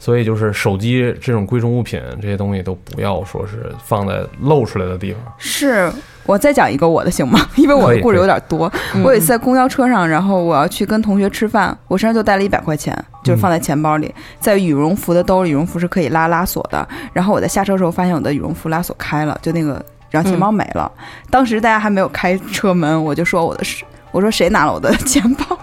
[0.00, 5.20] 所以就是手机这种贵重物品这些东西都不要说是放在露出来的地方。
[5.38, 5.92] 是
[6.24, 7.38] 我再讲一个我的行吗？
[7.56, 8.72] 因为我的故事有点多。
[9.04, 16.88] 我有一次在公交车上，然后我要去跟同学吃饭，我身上就带了一百块钱，就是放在钱包里，在羽绒服的兜里，羽绒服是可以拉拉锁的。
[17.12, 20.90] 然后我在下车的时候发现我的羽绒服拉锁开了，就那个然后钱包没了。
[21.28, 23.84] 当时大家还没有开车门，我就说我的是。
[24.12, 25.56] 我说谁拿了我的钱包？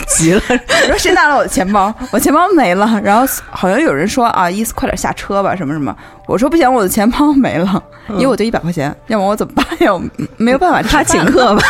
[0.08, 0.42] 急了。
[0.48, 1.92] 我 说谁拿了我的钱包？
[2.10, 3.00] 我钱包没了。
[3.04, 5.94] 然后好像有人说啊，意思快点下车吧，什么什么。
[6.26, 9.92] 我说不行，我的钱包没了，因为我就一百块钱，要么我怎么办呀？
[10.38, 11.62] 没有办法，他请客吧。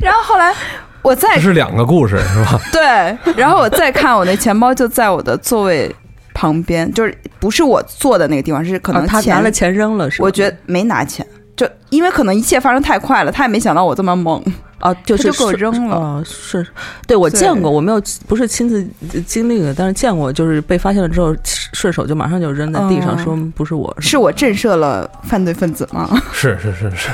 [0.00, 0.54] 然后后来
[1.02, 2.60] 我再这是两个故事是吧？
[2.72, 3.34] 对。
[3.36, 5.94] 然后我再看我那钱包就在我的座位
[6.34, 11.24] 旁边，就是不是我坐的那个地方，是可能他拿了钱扔了，是我觉得没拿钱，
[11.56, 14.42] 就因为可能一切发生太快了，他也没想到我这么猛。
[14.78, 15.96] 啊， 就是给我扔了。
[15.96, 16.66] 啊，是，
[17.06, 18.84] 对我见过，我没有不是亲自
[19.22, 26.10] 经历的，但是见过，就是被发现了之后，顺手就马上就扔在地上，说不是我，是我震慑了犯罪分子吗？
[26.32, 27.10] 是是是是，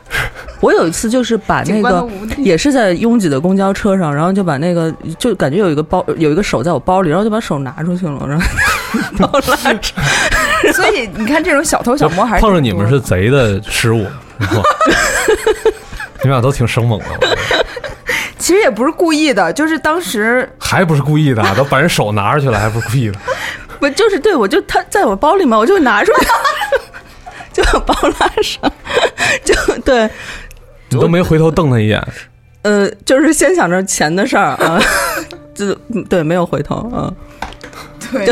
[0.62, 8.46] 我有一次就是把那个也是在拥挤的公交车上，然后就把那个就感觉有一个包有一个手在我包里，然后就把手拿出去了，然后
[9.18, 9.92] 把我拉着。
[10.74, 14.06] 所以你看，这种小偷小摸还是碰上你们是贼的失误。
[16.22, 17.36] 你们俩都挺生猛的，
[18.38, 23.18] 其实也不是故意的，就是当时还不是故意的，都把人手拿出去了，还不是故意的？
[23.78, 26.18] 不就是对我就他在我包里嘛，我就拿出来，
[27.52, 28.70] 就把包拉上，
[29.44, 30.08] 就对，
[30.90, 32.02] 你都没回头瞪他一眼？
[32.62, 34.78] 呃，就是先想着钱的事儿啊，
[35.54, 35.74] 就
[36.10, 37.10] 对，没有回头啊，
[38.12, 38.30] 对。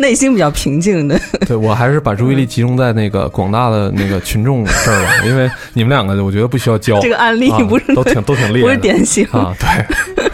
[0.02, 9.54] 内心比较平静的， 对我还是把注意力集中在那个广大的那个群众这儿吧， 因为你们两个，我觉得不需要教这个案例，不是都挺都挺厉害，不是典型啊。
[9.60, 10.28] 对，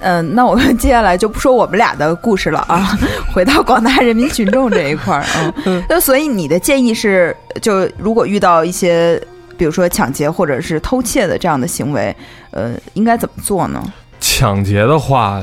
[0.00, 2.98] 嗯，那我们接下来就不说我们俩的故事了啊，
[3.32, 5.54] 回到广大人民群众这一块儿啊。
[5.88, 9.20] 那所以你的建议是，就如果遇到一些，
[9.56, 12.14] 比如说抢劫或者是偷窃的这样的行为，
[12.50, 13.80] 呃，应该怎么做呢？
[14.18, 15.40] 抢劫的话。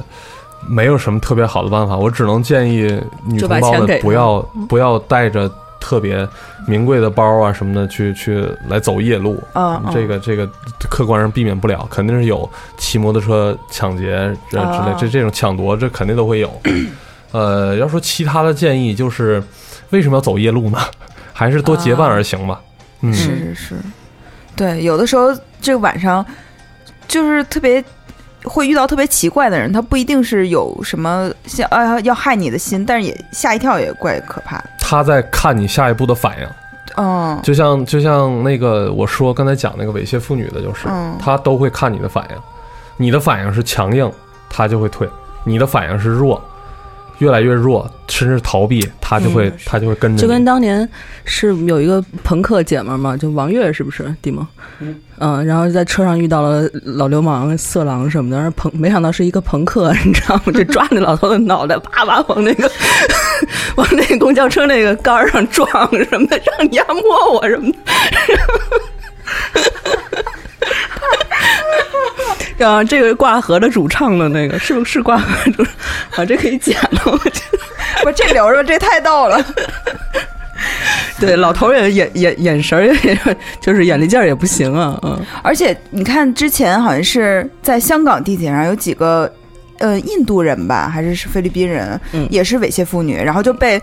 [0.67, 6.27] 没有什么特别好的办法，我只能建议女同胞们不要不要带着特别
[6.67, 9.41] 名贵的包啊什么的去去来走夜路。
[9.53, 10.47] 啊，这个这个
[10.89, 14.11] 客观上避免不了，肯定是有骑摩托车抢劫
[14.49, 16.61] 之类，这这种抢夺这肯定都会有。
[17.31, 19.41] 呃，要说其他的建议，就是
[19.89, 20.77] 为什么要走夜路呢？
[21.33, 22.61] 还是多结伴而行吧。
[23.01, 23.75] 嗯，是是是，
[24.55, 26.23] 对，有的时候这个晚上
[27.07, 27.83] 就是特别。
[28.43, 34.61] 会遇到特别奇怪的人，他不一定是有什么像啊要害你的心，但是也吓一跳也怪可怕。
[34.79, 36.47] 他在看你下一步的反应，
[36.97, 40.87] 嗯，就像就像那个我说刚才讲那个猥亵妇女的，就是
[41.19, 42.35] 他都会看你的反应，
[42.97, 44.11] 你的反应是强硬，
[44.49, 45.07] 他就会退；
[45.43, 46.41] 你的反应是弱。
[47.21, 50.21] 越来越弱，甚至逃避，他就会他就会跟着。
[50.21, 50.87] 就跟当年
[51.23, 54.13] 是有一个朋克姐们嘛，就王月是不是？
[54.23, 54.45] 迪蒙，
[55.19, 60.51] 嗯，然后在车上遇到了老流氓、色狼什么的，然后朋没想到是一个朋克，你知道吗？
[60.51, 62.69] 就抓那老头的脑袋，啪啪往那个
[63.77, 67.77] 往那个公交车那个杆上撞什么的，让你压摸我什么的。
[72.65, 75.63] 啊，这个挂盒的主唱的那个是不是挂盒主？
[76.15, 77.59] 啊，这可以剪了，我觉得，
[78.05, 79.43] 我这留着，这太逗了。
[81.19, 83.17] 对，老头也眼眼眼神也，
[83.61, 85.19] 就是眼力劲儿也不行啊，嗯。
[85.43, 89.31] 而且你看，之前好像是在香港地铁上有几个，
[89.79, 93.81] 呃，印度人吧，还是是菲律宾人，也是猥亵妇女，然后就被。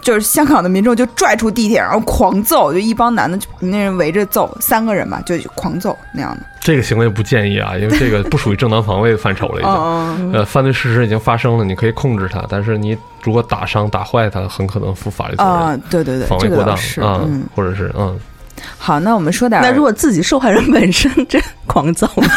[0.00, 6.42] 就是香港的民众就拽出地铁，然后狂揍，就一帮男的就那人围着揍，三个人嘛，就狂揍那样的。
[6.60, 10.32] 这个行为不建议啊，因为这个不属于正当防卫范畴 了，已经。
[10.32, 15.52] 呃，犯罪事实已经发生了，你可以控制他，但是你如果打伤、打坏他，很可能负法律责任。
[15.52, 17.20] 啊，对对对，防卫过当啊，
[17.54, 18.18] 或者是嗯。
[18.78, 19.60] 好，那我们说点。
[19.60, 22.28] 那如果自己受害人本身这狂揍吗？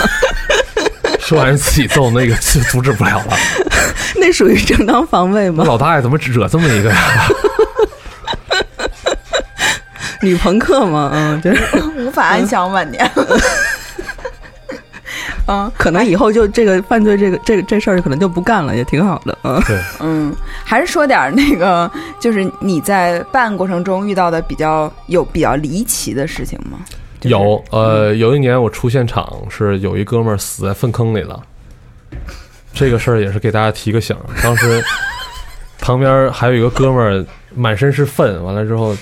[1.20, 3.38] 受害人自己揍那个就阻止不了了。
[4.20, 5.64] 那属于正当防卫吗？
[5.66, 6.98] 老大爷怎么惹这么一个呀？
[10.22, 11.12] 女朋克嘛？
[11.14, 11.64] 嗯，就是，
[12.00, 13.12] 无法安享晚年。
[15.48, 19.38] 嗯，可能以后就这个犯罪，这个这个这事儿可能就不干了，也挺好的。
[19.44, 26.80] 嗯，对，嗯，还是说点那个，就是你在办案过程中遇到的比较有比较离奇的事情吗？
[27.22, 31.40] 有，呃，有一年我出现场是有一哥们儿死在粪坑里了。
[32.76, 34.84] 这个事儿也是给大家提个醒，当时
[35.80, 38.96] 旁边还有一个哥们儿满身是粪，完了之后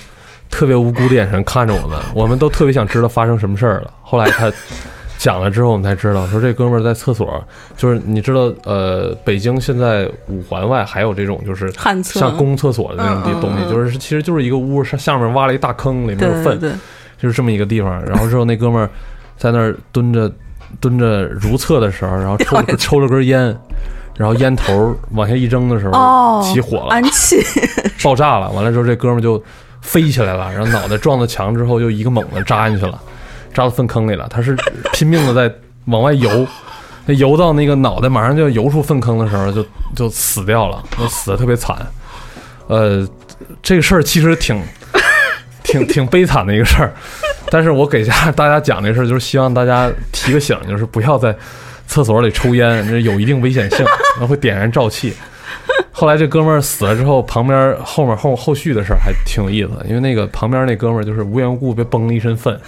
[0.48, 3.92] 特别无辜的眼神看着我们，我们都特别想知道发生什么事儿了。
[4.00, 4.52] 后来他
[5.18, 7.42] 讲了之后，我们才知道，说这哥们儿在厕所，
[7.76, 11.72] 就是你知道，呃，北京现在五环外还有这种就是
[12.02, 16.60] 像公厕所的那种地东西，就是其实就是一个屋上，下面挖了一大坑，里面有粪，
[17.18, 18.04] 就是这么一个地方。
[18.04, 18.90] 然后之后那哥们儿
[19.36, 20.30] 在那儿蹲着
[20.80, 23.56] 蹲着如厕的时候，然后抽抽了根烟，
[24.16, 27.36] 然后烟头往下一扔的时候起火了，氨气
[28.02, 28.50] 爆炸了。
[28.50, 29.42] 完了之后这哥们就
[29.80, 33.00] 飞起来了，然后脑袋撞到墙之后又一个猛子扎进去了。
[33.52, 34.56] 扎到粪坑里了，他是
[34.92, 35.54] 拼命的在
[35.84, 36.46] 往外游，
[37.06, 39.64] 游到那个脑袋马上就要游出粪坑的时候，就
[39.94, 41.76] 就死掉了，就死的特别惨。
[42.66, 43.06] 呃，
[43.62, 44.60] 这个事儿其实挺
[45.64, 46.92] 挺 挺悲惨的一个事儿，
[47.50, 51.34] 但是我给家大家讲这事儿，就是希望大家提个醒，就是不要在
[51.88, 53.84] 厕所里抽烟，这有一定危险性，
[54.28, 55.12] 会点燃沼气。
[55.90, 62.58] 后来这哥们儿死了之后，旁边后面后后续的事儿还挺有意思，因为那个旁边那哥们儿就是无缘无故被崩了一身粪。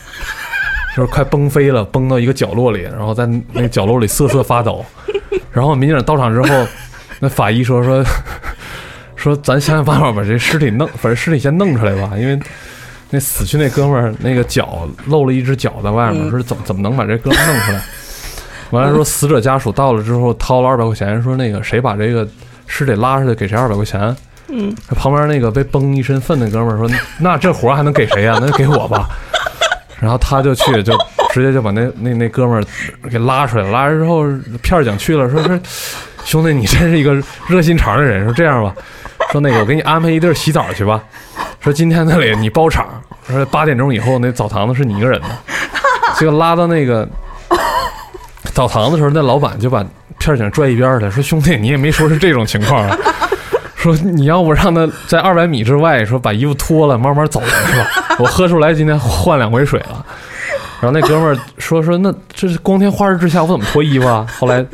[0.96, 4.82] 就是快崩飞了，崩到一个角落里，然后在那个角落里瑟瑟发抖。
[5.52, 6.66] 然后民警到场之后，
[7.20, 8.02] 那法医说说
[9.14, 12.12] 说咱想想办法把这尸体弄，把这尸体先弄出来吧。
[12.16, 12.40] 因为
[13.10, 17.82] 那死去那哥们儿那个脚露了一只脚在外面，说怎么怎么能把这哥们弄出来？
[18.70, 22.26] 完了说死者家属到了之后掏了二百块钱，说那个谁把这个
[22.66, 24.16] 尸体拉出来给谁二百块钱。
[24.48, 26.88] 嗯，旁边那个被崩一身粪的哥们儿说
[27.18, 28.38] 那这活还能给谁呀？
[28.40, 29.08] 那就给我吧。
[29.98, 30.92] 然后他就去，就
[31.32, 32.64] 直接就把那那那哥们儿
[33.10, 33.70] 给拉出来了。
[33.70, 34.24] 拉出来之后，
[34.62, 35.58] 片儿警去了，说说
[36.24, 37.14] 兄弟，你真是一个
[37.48, 38.24] 热心肠的人。
[38.24, 38.74] 说这样吧，
[39.30, 41.02] 说那个我给你安排一地儿洗澡去吧。
[41.60, 42.86] 说今天那里你包场，
[43.28, 45.28] 说八点钟以后那澡堂子是你一个人的。
[46.18, 47.06] 结果拉到那个
[48.54, 49.84] 澡堂子的时候，那老板就把
[50.18, 52.96] 片儿警拽一边去了，说兄弟，你也没说是这种情况啊。
[53.74, 57.86] 说你要不让他在二百米之外，说把衣服脱了，慢慢走是吧？
[58.18, 60.04] 我喝出来今天换两回水了。
[60.80, 64.26] 然后那哥们儿说说那这是光天化日之下，我怎么脱衣服啊？
[64.38, 64.64] 后来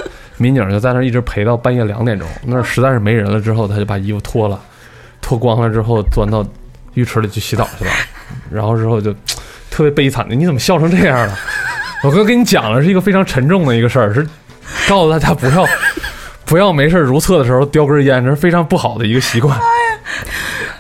[0.43, 4.61] 民警就在那一直陪到半夜两点钟，那儿实在是没人了之后，他就把衣服脱了，
[5.21, 6.45] 脱光了之后钻到
[6.95, 7.91] 浴池里去洗澡去了。
[8.51, 9.13] 然后之后就
[9.71, 11.39] 特别悲惨的，你怎么笑成这样了？
[12.03, 14.27] 我刚跟你讲了是一个非常沉重的一个事儿，是
[14.89, 15.67] 告诉大家不要。
[16.45, 19.59] 不要没事如厕的时候叼根烟，这是非常不好的一个习惯。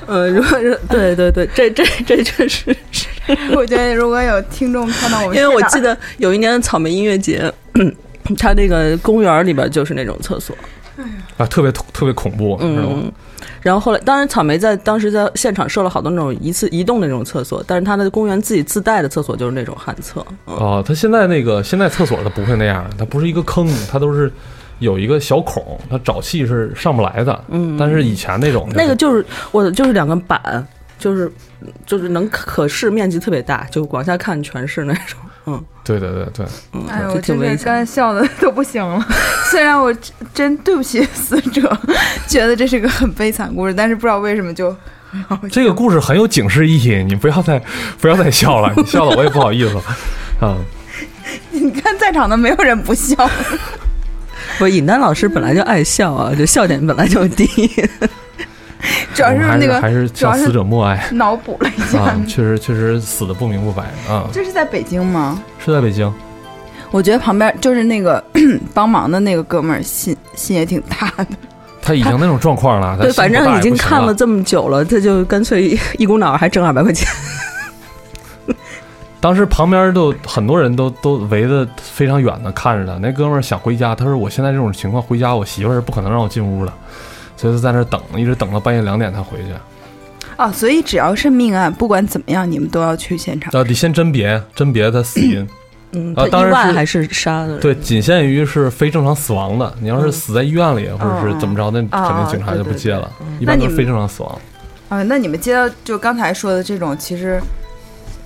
[0.07, 3.07] 呃，如果是对对对，这这这确实是。
[3.55, 7.51] 我觉得如果有听众看到我们，因为我记得有一年的草莓音乐节，
[8.39, 10.55] 他那个公园里边就是那种厕所，
[11.37, 13.03] 啊，特别特别恐怖，知道吗？
[13.61, 20.25] 然后后来，当然草莓在当时在现场设了好多那种一次移动的那种厕所，但是他的公园自己自带的厕所就是那种旱厕。
[20.47, 24.33] 哦，他现在那个现在厕所它不会那样，它不是一个坑，它都是。
[24.79, 27.45] 有一个小孔，它沼气是上不来的。
[27.51, 30.67] 嗯，但是以前那种那个就是我就是两个板，
[30.99, 31.31] 就是
[31.87, 35.21] 就是能可视面积特别大，就往下看全是那种。
[35.47, 36.47] 嗯，对对对对。
[36.89, 39.05] 哎我真的刚才笑的都不行了。
[39.51, 39.93] 虽然我
[40.33, 41.77] 真对不起死者，
[42.29, 44.75] 觉得这是个很悲惨故事，但是不知道为什么就
[45.51, 47.03] 这个故事很有警示意义。
[47.05, 47.63] 你不要再
[48.01, 49.83] 不要再笑了，你笑了我也不好意思了。
[50.41, 50.57] 啊，
[51.51, 53.15] 你看在场的没有人不笑。
[54.59, 57.49] 不，尹丹老师本来就爱笑啊，就笑点本来就低。
[59.15, 64.29] 主要是那个还是叫死者默哀， 脑补了一下，确实确实死的不明不白啊。
[64.33, 65.43] 这是在北京吗？
[65.59, 66.13] 是在北京。
[66.91, 68.23] 我觉得旁边就是那个
[68.75, 71.27] 帮忙的那个哥们儿，心心也挺大的。
[71.81, 77.09] 他已经那种状况了，对，反正已经看了这么久了，他就干脆一股脑还挣二百块钱。
[79.21, 86.75] 当时旁边都很多人都都围的非常远的看着他，那哥们儿想回家，他说我现在这种情况回家，我媳妇儿不可能让我进屋了，
[87.51, 89.53] 就在那等，一直等到半夜两点才回去。
[90.37, 93.51] 啊，所以只要是命案，不管怎么样，你们都要去现场。
[93.59, 95.47] 啊，得先甄别甄别他死因。
[95.93, 97.59] 嗯，啊，意外还是杀的？
[97.59, 99.75] 对，仅限于是非正常死亡的。
[99.81, 103.11] 你要是死在医院里或者是怎么着，那肯定警察就不接了。
[103.39, 104.39] 一般都是非正常死亡。
[104.89, 107.41] 啊，那你们接到就刚才说的这种，其实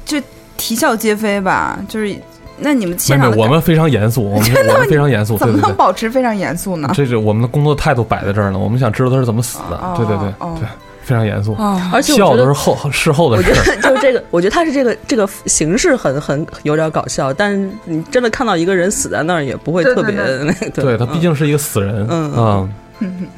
[0.04, 0.20] 就。
[0.58, 2.16] 啼笑皆非吧，就是
[2.58, 6.90] 那你们现场，我们非常严肃，我们我们非常严肃，怎么能保持非常严肃呢？
[6.94, 10.68] 这是我们的工作态度摆在这儿呢，我们想知道他是怎么死的，对对对对，
[11.02, 11.54] 非常严肃，
[11.92, 13.50] 而且笑都是后 事后的事。
[13.50, 20.70] 我觉得就是这个，我觉得他是这个这个形式很很有点搞笑，但是你真的看到一个人死在那儿，也不会特别那个。
[20.70, 20.96] 对。
[20.96, 22.68] 他毕竟是一个死人，嗯
[23.00, 23.28] 嗯，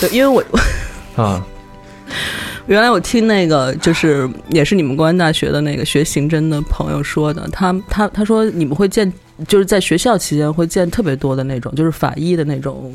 [0.00, 0.42] 对，因为我
[1.22, 1.42] 啊。
[2.68, 9.10] 原来我听那个就是也是你们公安大学的那个学刑侦的朋友说的，他他他说你们会见
[9.46, 12.94] 就是在学校期间会见特别多的那种就是法医的那种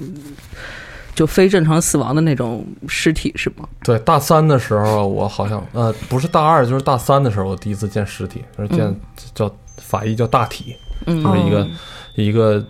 [1.16, 3.68] 就非正常死亡的那种尸体是吗？
[3.84, 8.96] 对，大三的时候我好像呃不是大二就是大三的时候我第一次见尸体，是见
[9.34, 10.76] 叫法医叫大体，
[11.08, 11.68] 就是一个
[12.16, 12.64] 一个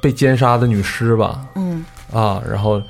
[0.00, 1.84] 被奸杀的女尸吧，嗯。
[2.12, 2.82] 啊，然后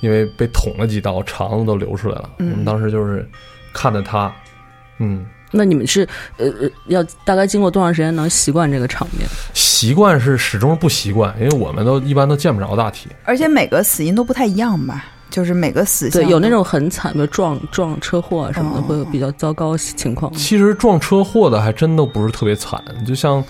[0.00, 2.30] 因为被捅了几刀，肠子都流出来了。
[2.38, 3.28] 我们当时就是
[3.72, 4.32] 看着他，
[4.98, 5.26] 嗯。
[5.52, 6.46] 那你们是呃
[6.86, 9.28] 要大概经过多长时间能习惯这个场面？
[9.52, 20.32] 习惯是始终不习惯，因为我们都一般都见不着大体，而且每个死因都不太一样吧，就是每个死对有那种很惨，的撞撞车祸啊什么的，会有比较糟糕情况。
[20.34, 23.42] 其实撞车祸的还真都不是特别惨，就像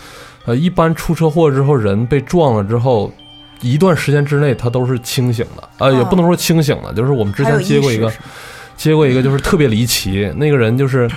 [0.46, 3.12] 呃一般出车祸之后人被撞了之后，
[3.60, 8.12] 一段时间之内他都是清醒的，呃也不能说清醒的，就是我们之前接过一个
[8.76, 11.10] 接过一个就是特别离奇，那个人就是。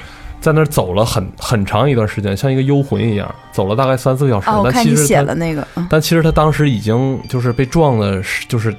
[0.43, 4.49] 在那儿走了很很长一段时间，像一个幽魂一样，走了大概三四个小时。
[4.49, 5.65] 哦，但其实写了那个。
[5.89, 8.75] 但其实他当时已经就是被撞的，就是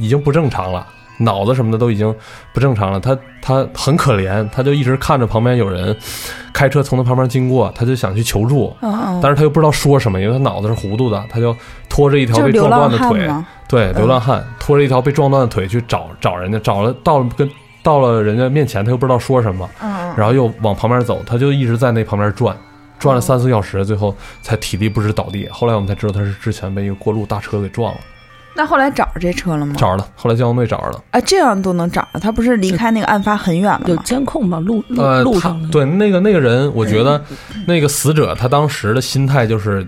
[0.00, 0.84] 已经不正常了，
[1.18, 2.14] 脑子什么的都已经
[2.52, 3.00] 不正常了。
[3.00, 5.96] 他他很可怜，他就一直看着旁边有人
[6.52, 8.74] 开车从他旁边经过，他就想去求助，
[9.22, 11.56] 但是他又不知道说什么，因为他脑子是糊涂的，他就
[11.88, 13.28] 拖着一条被撞断的腿，
[13.68, 17.50] 对，流浪汉拖着一条被撞断的腿去找找人家，找了到了跟。
[17.82, 19.70] 到了人家面前，他又不知道说什么，
[20.16, 22.56] 然后又往旁边走，他就一直在那旁边转，
[22.98, 24.12] 转了三四个小时，最后
[24.42, 25.48] 才体力不支倒地。
[25.52, 28.00] 后来我们才知道他是之前被一个过路大车给撞了。
[28.56, 29.74] 那后来找着这车了吗？
[29.76, 31.04] 找着了，后来交通队找着了。
[31.10, 32.18] 哎，这样都能找着？
[32.18, 33.84] 他不是离开那个案发很远了吗？
[33.88, 34.58] 有监控吗？
[34.60, 35.70] 路路路上？
[35.70, 37.22] 对，那个那个人，我觉得
[37.66, 39.86] 那个死者他当时的心态就是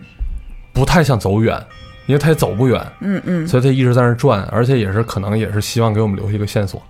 [0.72, 1.58] 不太想走远，
[2.06, 6.82] 因为他也走不远，嗯嗯，所以他一直在那转，而且也是可能也是希望给我们留下一个线索。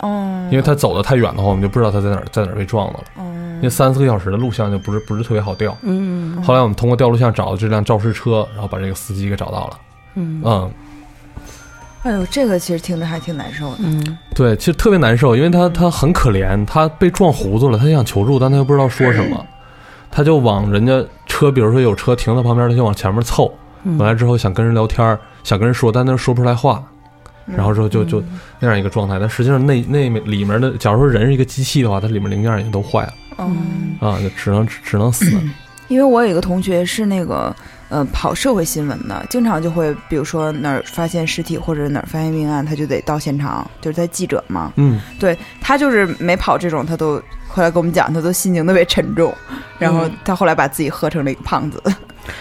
[0.00, 3.00] 哦，因为他走的太远的话，我们就不知道他在哪儿，在哪儿被撞了。
[3.16, 3.22] 哦，
[3.56, 5.76] 因为三四个小时的录像就不是不是特别好调。
[5.82, 9.78] 嗯，后来我们通过调录像找到这辆肇事车，然后把这个司机给找到了。
[10.14, 10.72] 嗯嗯，
[12.02, 13.78] 哎呦，这个其实听着还挺难受的。
[13.80, 19.44] 嗯，对，其实特别难受，因为他他很可怜，他被撞糊涂了，他想求助，但他又不知道说什么，
[20.10, 23.52] 他就往人家车，比如说有车停在旁边，他就往前面凑，
[23.98, 26.82] 完了之后想跟人聊天，想跟人说，但他说不出来话。
[27.46, 28.22] 然后之后就就
[28.60, 35.36] 那样一个状态，但实际上那那里面的，假如说人是一个机器的话，它里面零件已经都坏了，嗯啊，就只能只能死。
[35.88, 37.52] 因为我有一个同学是那个
[37.90, 44.72] 呃跑社会新闻的，经常就会比如说哪儿发现尸体或者哪儿发现命案，他就得到现场，就是在记者嘛。
[44.76, 49.34] 嗯，对他就是没跑这种，他都后来跟我们讲，他都心情特别沉重，
[49.78, 51.82] 然后他后来把自己喝成了一个胖子。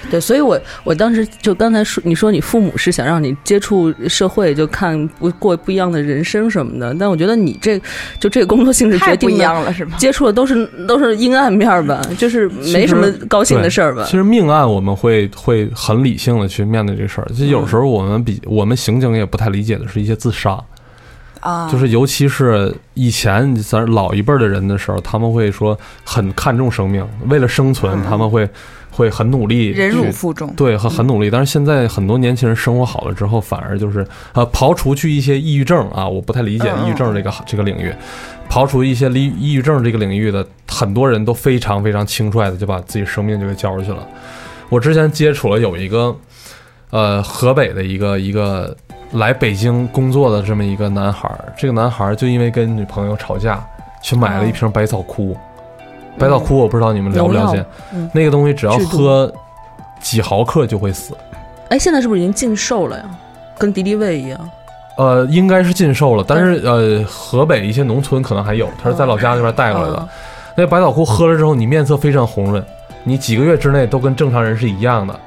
[0.10, 6.96] 对，所以我我当时就刚才说，你说你父母是想让你接触社会，就看不过不一样的人生什么的。
[7.00, 7.80] 但我觉得你这
[8.20, 9.96] 就这个工作性质决定了，是吧？
[9.98, 14.04] 接触的都是都是阴暗面吧，就是没什么高兴的事儿吧。
[14.06, 17.28] 其实命案我们会会很理性的去面对这事儿。
[17.30, 20.60] 其实有时候我们比我们刑警也不太理解的是一些自杀
[21.40, 28.50] 啊，就是尤其是以前咱老一辈的人的时候，他们会说很看重生命，为了生存他们会。
[29.00, 31.30] 会很努力，忍辱负重，对，很很努力。
[31.30, 37.94] 但是现在很多年轻人生活好了之后，反而就是呃，刨除去一些抑郁症啊，我不太理解抑郁症这个这个领域，
[38.50, 44.06] 刨除一些抑抑郁症这个领域的很多人都非常非常轻率的就把自己生命就给交出去了。
[44.68, 46.14] 我之前接触了有一个
[46.90, 48.76] 呃河北的一个一个
[49.14, 53.66] 来北京工作的这么一个男孩，这个男孩就因为跟女朋友吵架，
[54.04, 55.38] 去买了一瓶百草枯。
[56.20, 57.66] 百草枯，我不知道你们了不了解，
[58.14, 59.32] 那个东西只要喝
[60.00, 61.16] 几毫克就会死。
[61.70, 63.06] 哎，现在是不是已经禁售了呀？
[63.58, 64.50] 跟敌敌畏一样。
[64.98, 70.10] 呃，应该是禁售了，但是呃，河北一些农村可能还有，他是在老家那边带过来的。
[70.56, 72.62] 那百草枯喝了之后，你面色非常红润，
[73.04, 75.18] 你几个月之内都跟正常人是一样的。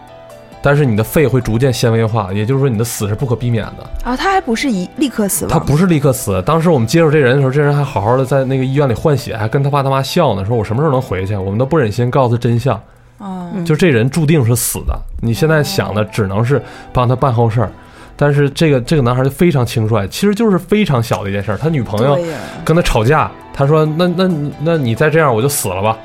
[0.62, 4.16] 但是你的肺会逐渐纤维化，也就是说你的死是不可避免的啊！
[4.16, 6.40] 他还不是一立刻死亡，他不是立刻死。
[6.46, 11.34] 当时我们接触这人的时候，这人还好好的在那个医院里换血，还跟他爸他妈笑呢，说我什么时候能回去？
[11.36, 12.80] 我们都不忍心告诉他真相。
[13.18, 14.96] 哦，就这人注定是死的。
[15.20, 17.70] 你现在想的只能是帮他办后事儿，
[18.16, 21.58] 但是这个这个男孩就非常轻率，其实就是非常小的一件事。
[21.60, 22.16] 他女朋友
[22.64, 25.98] 跟他吵架，他说那那那你再这样我就死了吧。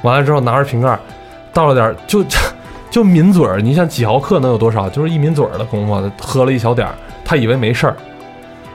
[0.00, 0.98] 完了之后拿着瓶盖
[1.52, 2.24] 倒了点就。
[2.90, 4.88] 就抿嘴儿，你像几毫克能有多少？
[4.88, 7.96] 就是一抿嘴儿的功夫，喝了一小点儿，他以为没事儿。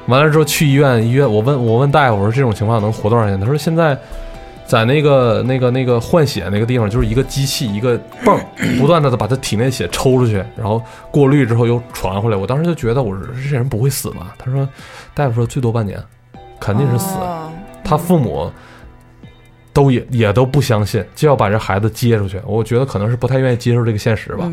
[0.07, 3.39] 完了之后去医院，医院我问我问大夫，我说这种情况能活多少天？
[3.39, 3.97] 他说现在
[4.66, 8.39] 在那个那个那个换血那个地方，就是一个机器一个泵，
[8.80, 12.38] 不断的把他体内血抽出去，然后过滤之后又传回来。
[12.38, 14.36] 我当时就觉得，我说这人不会死吧？
[14.38, 14.68] 他说
[15.14, 15.97] 大夫说最多半年，
[16.59, 17.18] 肯定是死。
[17.84, 18.51] 他父母。
[19.74, 22.39] 都也也都不相信，就要把这孩子接出去。
[22.45, 24.49] 我觉得可能是不太愿意接受这个现实吧，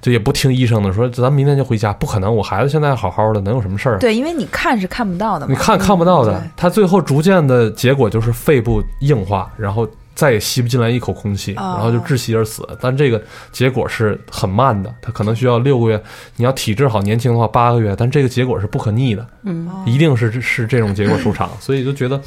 [0.00, 1.92] 就也不听医生的，说咱明天就回家。
[1.92, 3.98] 不可能，我孩子现在好好的，能有什么事儿？
[3.98, 6.42] 对，因为你看是看不到的，你看看不到的。
[6.56, 9.88] 他最后逐渐的结果就是肺部硬化，然后。
[10.14, 12.62] 再也吸不进来一口空气，然后就窒息而死。
[12.78, 16.00] 但这个结果是很慢的，他可能需要六个月。
[16.36, 17.96] 你要体质好、年轻的话，八个月。
[17.96, 21.48] 但这个结果是不可逆的，嗯，一定是是这种结果收场。
[21.58, 22.20] 所以就觉得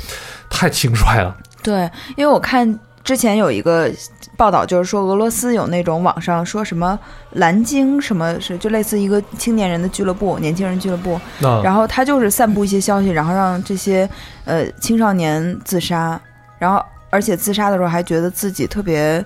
[0.50, 1.38] 太轻率了。
[1.66, 3.92] 对，因为我看之前有一个
[4.38, 6.98] 报道，就是说俄罗斯有那种网上说什么
[7.32, 11.20] 蓝鲸什么是就类似一个青年人的俱乐部、年轻人俱乐部，
[11.64, 14.08] 然后他就是散布一些消息，然后让这些
[14.46, 16.22] 呃青少年自杀，
[16.60, 16.80] 然后。
[17.12, 19.24] 而且自杀的时候还觉得自己特别，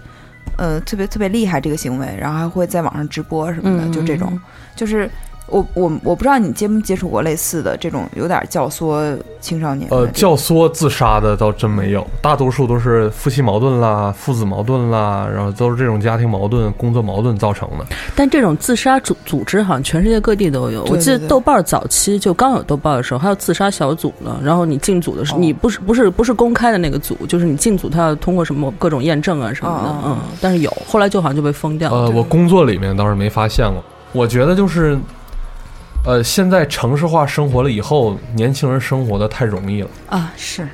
[0.57, 4.39] 呃，特别特别厉害这个行为，然后还会在网上直播什么的，就这种，
[4.75, 5.09] 就是。
[5.49, 9.89] 我我我不知道你接没接触过类似的这种有点教唆青少年。
[9.91, 17.85] 呃，教唆自杀的倒真没有，大多数都是夫妻矛盾啦、父子矛盾啦，然后都是这种家庭矛盾、工作矛盾造成的。
[18.15, 20.83] 但这种自杀组组织好像全世界各地都有。
[20.85, 24.39] 我记得豆瓣早期就刚有豆瓣的时候，还有自杀小组呢。
[24.43, 29.95] 然后你进组的时候，你不是不是不是公开的那个组，就是你进组，他要通过什么各种验证啊什么的。
[30.05, 32.01] 嗯，但是有，后来就好像就被封掉了。
[32.03, 33.83] 呃，我工作里面倒是没发现过。
[34.11, 34.97] 我觉得就是。
[36.05, 40.31] 呃，现在城市化生活了以后，年轻人生活的太容易了啊！
[40.35, 40.67] 是，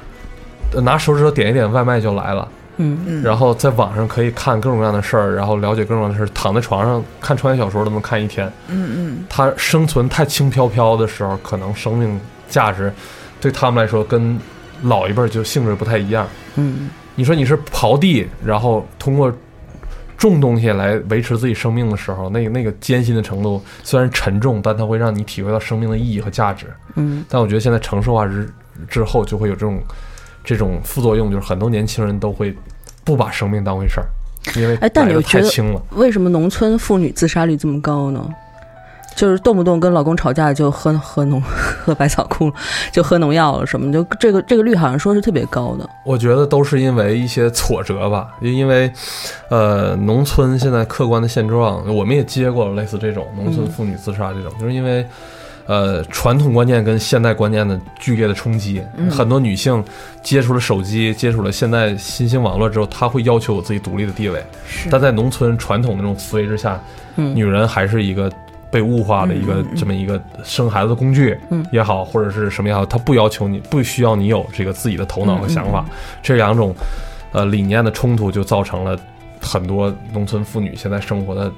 [0.82, 2.48] 拿手指头点一点，外卖就来了。
[2.78, 3.24] 嗯嗯。
[3.24, 8.48] 然后在网上可以看各种各样的事儿，然后了解各种各样的事儿，躺在床上看穿越小说都能看一天。
[8.68, 9.26] 嗯嗯。
[9.28, 12.94] 他生存太轻飘飘的时候，可能生命价值
[13.42, 14.40] 对他们来说跟
[14.84, 16.28] 老一辈就性质不太一样。
[16.56, 16.90] 嗯。
[17.16, 19.34] 你说你是刨地，然后通过。
[20.18, 26.68] 重东西来维持自己生命的时候，那个那个艰辛的程度虽然沉重，但它会让你体会到生命的意义和价值。
[26.96, 28.50] 嗯，但我觉得现在城市化之
[28.88, 29.80] 之后，就会有这种
[30.44, 32.56] 这种副作用，就是很多年轻人都会
[33.04, 34.08] 不把生命当回事儿，
[34.56, 35.82] 因为哎，但你太轻了。
[35.92, 38.30] 为什么农村妇女自杀率这么高呢？
[39.16, 41.42] 就是动不动跟老公吵架就喝喝农
[41.86, 42.52] 喝百草枯，
[42.92, 45.90] 就喝农药了什么，就这个这个率好像说是特别高的。
[46.04, 48.92] 我觉得都是因为一些挫折吧，因为，
[49.50, 55.06] 呃，农村现在客观的现状，我们也接过类似这种农村妇女自杀这种，就是因为，
[55.66, 59.84] 呃，传统观念跟现代观念的剧烈的冲击，很多女性
[60.22, 64.44] 接触了手机，接触了现在新兴网络之后，她会要求有自己独立的地位，
[64.90, 66.80] 但在农村传统那种思维之下，
[67.16, 68.30] 女人还是一个。
[68.76, 71.40] 被物化的一个这么一个生孩子的工具
[71.72, 75.86] 也好，或者是什么也好，他不要求你，不需要你有这个自己的头脑和想法。
[76.22, 76.76] 这两种
[77.32, 79.00] 呃理念的冲突，就造成了
[79.40, 81.50] 很多农村妇女现在生活的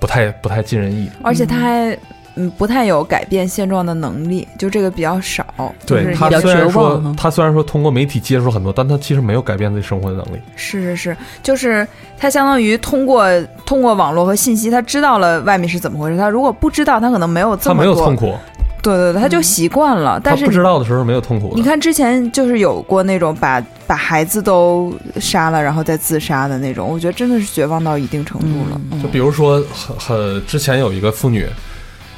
[0.00, 1.08] 不太不太尽人意。
[1.22, 1.96] 而且他还。
[2.34, 5.44] 嗯，不太有改变现状的能力，就这个比较少。
[5.86, 10.40] 对他虽然说，他虽然说通过媒体接触很多，但他其实没有改变自己生活的能力。
[10.56, 13.28] 是是是，就是他相当于通过
[13.66, 16.16] 通过网络和信息，他知道了外面是怎么回事。
[16.16, 18.34] 他如果不知道，他可能没有这么他没有痛苦。
[18.82, 20.18] 对对对，他就习惯了。
[20.24, 21.52] 但是不知道的时候没有痛苦。
[21.54, 28.80] 你看之前就是有过那种把把孩子都杀了，然后再自杀的那种，我觉得真的是绝望到一定程度了。
[29.02, 31.46] 就比如说，很很之前有一个妇女。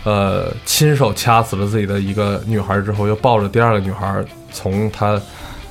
[0.04, 5.18] 呃，亲手掐死了自己的一个女孩之后，又抱着第二个女孩从她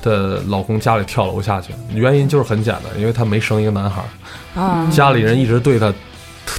[0.02, 1.72] 的老公家里跳楼下去。
[1.94, 4.02] 原因就是很简单，因为她没生一个男孩，
[4.56, 5.94] 啊，家里人一直对她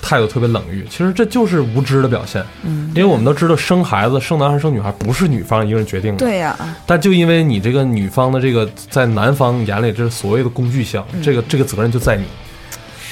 [0.02, 0.88] 态度特别冷遇。
[0.90, 6.58] 其实这就是无知的表现，嗯，因为我们都知道生孩子，生男孩生女孩不是女方一个人决定的，对呀。
[6.86, 12.24] 但就因为你这个女方的这个在男方眼里这是所谓的工具箱，这个这个责任就在你，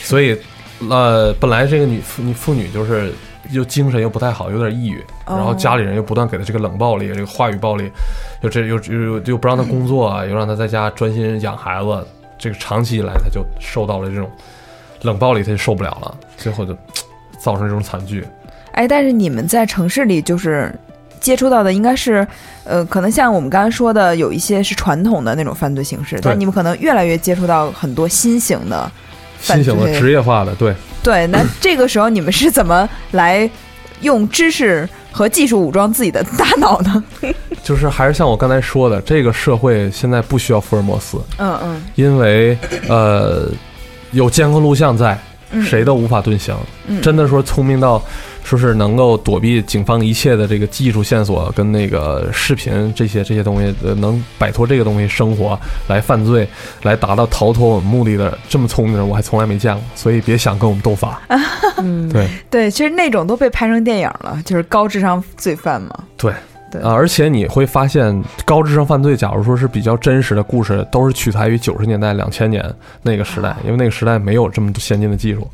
[0.04, 0.38] 所以
[0.90, 3.12] 呃，本来这个女妇女妇女就是。
[3.52, 7.92] 又精神又不太好，有点抑郁，然后家里人又不断给他这个冷暴力，这个话语暴力，
[8.42, 14.30] 又这又又又不让他工作啊，又让他在家专心养孩子，这个长期以来他就受到了这种
[15.02, 16.74] 冷暴力，他就受不了了，最后就
[17.38, 18.26] 造成这种惨剧。
[18.72, 20.74] 哎，但是你们在城市里就是
[21.20, 22.26] 接触到的应该是，
[22.64, 28.92] 呃，可能像我们刚才说的，有一些是传统的那种犯罪形式，但你们可能越来越接触到很多新型的。
[29.40, 30.74] 新型的职业化的，对
[31.04, 33.50] 对，那这个时候你们是怎么来
[34.02, 37.04] 用知识和技术武装自己的大脑呢？
[37.64, 43.50] 就是还是像我刚才说的，这个社会现在不需要福尔摩斯，嗯嗯，因为呃
[44.12, 45.18] 有监控录像在，
[45.62, 46.56] 谁都无法遁形，
[47.02, 48.02] 真的说聪明到。
[48.44, 56.48] 说是能够躲避警方一切的这个技术线索跟那个视频这些这些东西，呃，能摆脱这个东西生活来犯罪，
[56.84, 59.84] 来达到逃脱我们目的的这么聪明的人，我还从来没见过。
[59.96, 61.22] 所以别想跟我们斗法。
[61.78, 66.04] 嗯对对，其实那种都被拍成电影了，就是高智商罪犯嘛。
[66.18, 66.32] 对
[66.72, 72.64] 对啊，而且你会发现，高智商犯罪，假如说是比较真实的故事，都是取材于九十年代、两千年
[73.02, 75.48] 那个时代，因为那个时代没有这么先进的技术，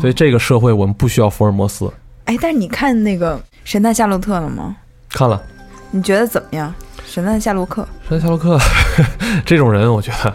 [0.00, 1.90] 所以这个社会我们不需要福尔摩斯。
[2.32, 4.74] 哎，但是你看那个《神探夏洛特》了吗？
[5.10, 5.40] 看了。
[5.90, 6.72] 你觉得怎么样？
[7.06, 8.58] 神探夏洛克，神探夏洛克
[9.44, 10.34] 这种人，我觉得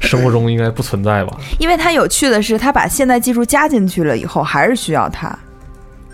[0.00, 1.34] 生活中应该不存在吧？
[1.58, 5.36] 因为他有趣的是，他把现代技术加进去了以后，还是需要他。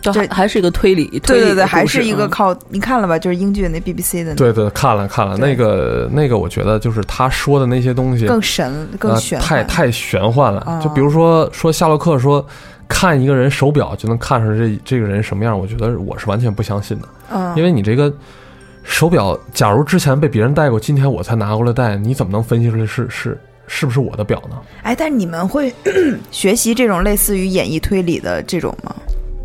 [0.01, 3.19] 这还是一个推理，对对对，还是一个靠你看了吧？
[3.19, 10.81] 就是英剧那 BBC 的，对对，看了看了，那个那个，我觉得就是他说的那些东西更神更玄，太太玄幻了。
[10.81, 12.47] 就比如说说夏洛克说
[12.89, 17.09] 看一个人手表就能看出来这这个人什么样，我觉得我是完全不相信的。
[17.33, 18.13] 嗯，因为你这个
[18.83, 24.57] 手表，假如之前被别人戴过，今天我才拿过来戴，你怎么能分析出来是是是不是我的表呢？
[24.83, 25.73] 哎，但是你们会
[26.31, 28.95] 学习这种类似于演绎推理的这种吗？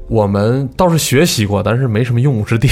[0.07, 2.67] 我们倒是学习过，但是没什么用武之地。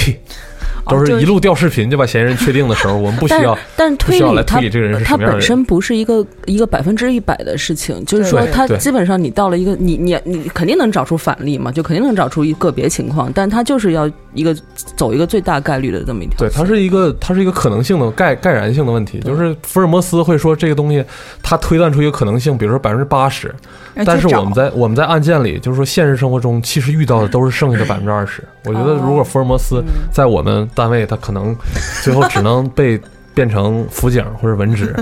[0.88, 14.56] 都是一路调视频就把嫌疑人确定的时候， 我们不需要，但推理推理这个人是他本身不是一个一个百分之一百的事情，就是说他基本上你到了一个你你你肯定能找出反例嘛，就肯定能找出一个别情况，但他就是要一个
[14.96, 16.38] 走一个最大概率的这么一条。
[16.38, 21.04] 对，它是一个它是一个可能性的概概然性的问题，就是福尔摩斯会说这个东西
[21.42, 23.54] 他推断出一个可能性，比如说百分之八十，
[24.04, 28.42] 但是我们在我们在案件里，就是说现实生活中其实遇到的都是剩下的百分之二十。
[28.64, 29.82] 我觉得如果福尔摩斯
[30.12, 31.56] 在我们单位，他可能。
[32.02, 33.00] 最后只能被
[33.34, 34.92] 变成辅警或者文职，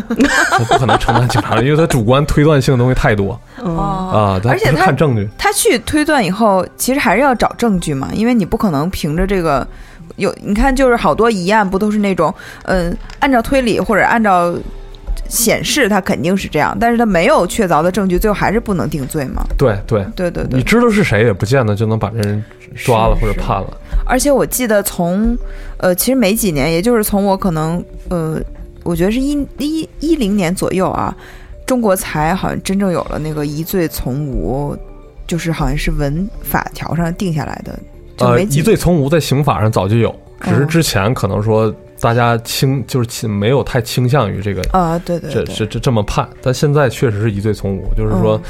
[0.51, 4.39] 他不可能承担警察，因为他主观推断性的东西太多啊。
[4.45, 9.67] 而且他看证据，他去推断以后，其实还是要找证据嘛，因为你不可能凭着这个
[10.17, 12.35] 有，你看就是好多疑案不都是那种，
[12.65, 14.55] 嗯，按照推理或者按照
[15.29, 19.43] 显示，他肯定是这样，但是他没有确凿的证据，最后还是不能定罪嘛。
[19.59, 22.43] 对对对对对，你知道是谁，也不见得就能把这人
[22.75, 23.77] 抓了或者判了。
[24.07, 25.37] 而且我记得从，
[25.79, 28.41] 呃，其实没几年，也就是从我可能，呃，
[28.85, 31.17] 我觉得是一一一零年左右啊，
[31.67, 34.77] 中国才好像真正有了那个疑罪从无，
[35.27, 37.79] 就是好像是文法条上定下来的。
[38.19, 41.75] 呃，疑罪从无在刑法上早就有，只是之前可能说。
[42.07, 48.41] 大家倾就是没有太倾向于这个啊，对对，这这这这么判，但现在确实是疑罪从无，就是说，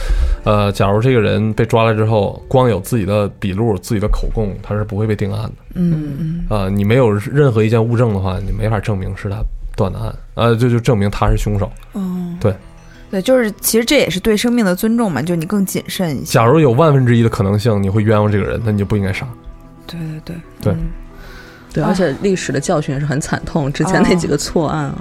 [0.45, 5.53] 呃，假如这个人被抓了之后，光有自己的笔录、自己的口供，他是不会被定案的。
[5.73, 9.43] 嗯嗯，啊，你没有任何一件物证的话，你没法证明是他
[9.75, 11.73] 断的案，呃，就就证明他是凶手。
[11.95, 12.55] 嗯，对，
[13.11, 16.31] 对，就是其实这也是对生命的尊重嘛，就你更谨慎一些。
[16.35, 19.27] 假如有万分之一的可能性你会冤枉这个人，那你就不应该杀。
[19.87, 20.75] 对对对对。
[21.77, 23.71] 对，而且历史的教训也是很惨痛。
[23.71, 24.97] 之前那几个错案啊，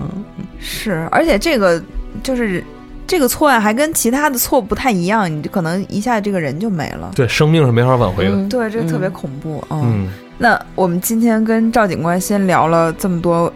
[0.60, 1.82] 是，而且这个
[2.22, 2.62] 就是
[3.08, 7.12] 这个错案还跟其他的错不太一样，你就可能一下这个人就没了。
[7.16, 8.36] 对，生命是没法挽回的。
[8.50, 13.52] 对，这个特别恐怖嗯，那我们今天跟赵警官先聊了这么多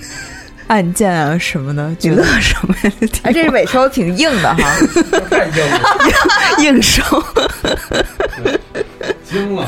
[0.68, 2.92] 案件啊什么的，觉得什么呀？
[3.24, 4.76] 哎，这尾收挺硬的哈，
[5.28, 5.80] 太硬了，
[6.64, 7.02] 硬收，
[9.22, 9.66] 惊了。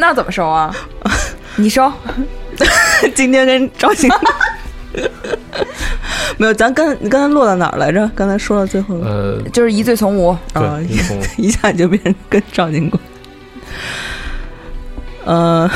[0.00, 0.74] 那怎么收啊？
[1.56, 1.92] 你收。
[3.14, 4.08] 今天跟赵鑫
[6.38, 8.08] 没有，咱刚你刚才落到哪儿来着？
[8.14, 10.78] 刚才说到最后，呃，就是疑罪从无啊，
[11.36, 13.00] 一下就变成跟赵警官。
[15.24, 15.68] 呃，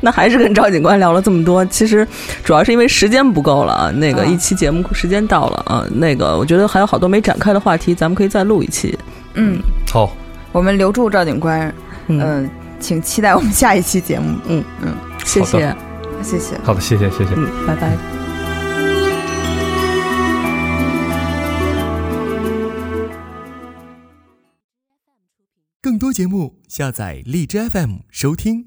[0.00, 1.64] 那还是跟赵警官聊了这么多。
[1.66, 2.06] 其实
[2.44, 3.90] 主要是因为时间不够了啊。
[3.90, 5.84] 那个一期节目时间到了啊。
[5.92, 8.96] 那个我觉得还有好多没展开的话题，咱们可以再录一期。
[9.34, 9.58] 嗯，
[9.92, 10.10] 好，
[10.52, 11.72] 我们留住赵警官。
[12.06, 12.48] 嗯。
[12.84, 14.38] 请期待我们下一期节目。
[14.46, 15.74] 嗯嗯，谢谢，
[16.22, 16.58] 谢谢。
[16.58, 17.30] 好的，谢谢，谢谢。
[17.34, 17.96] 嗯，拜拜。
[25.80, 28.66] 更多节目，下载荔枝 FM 收听。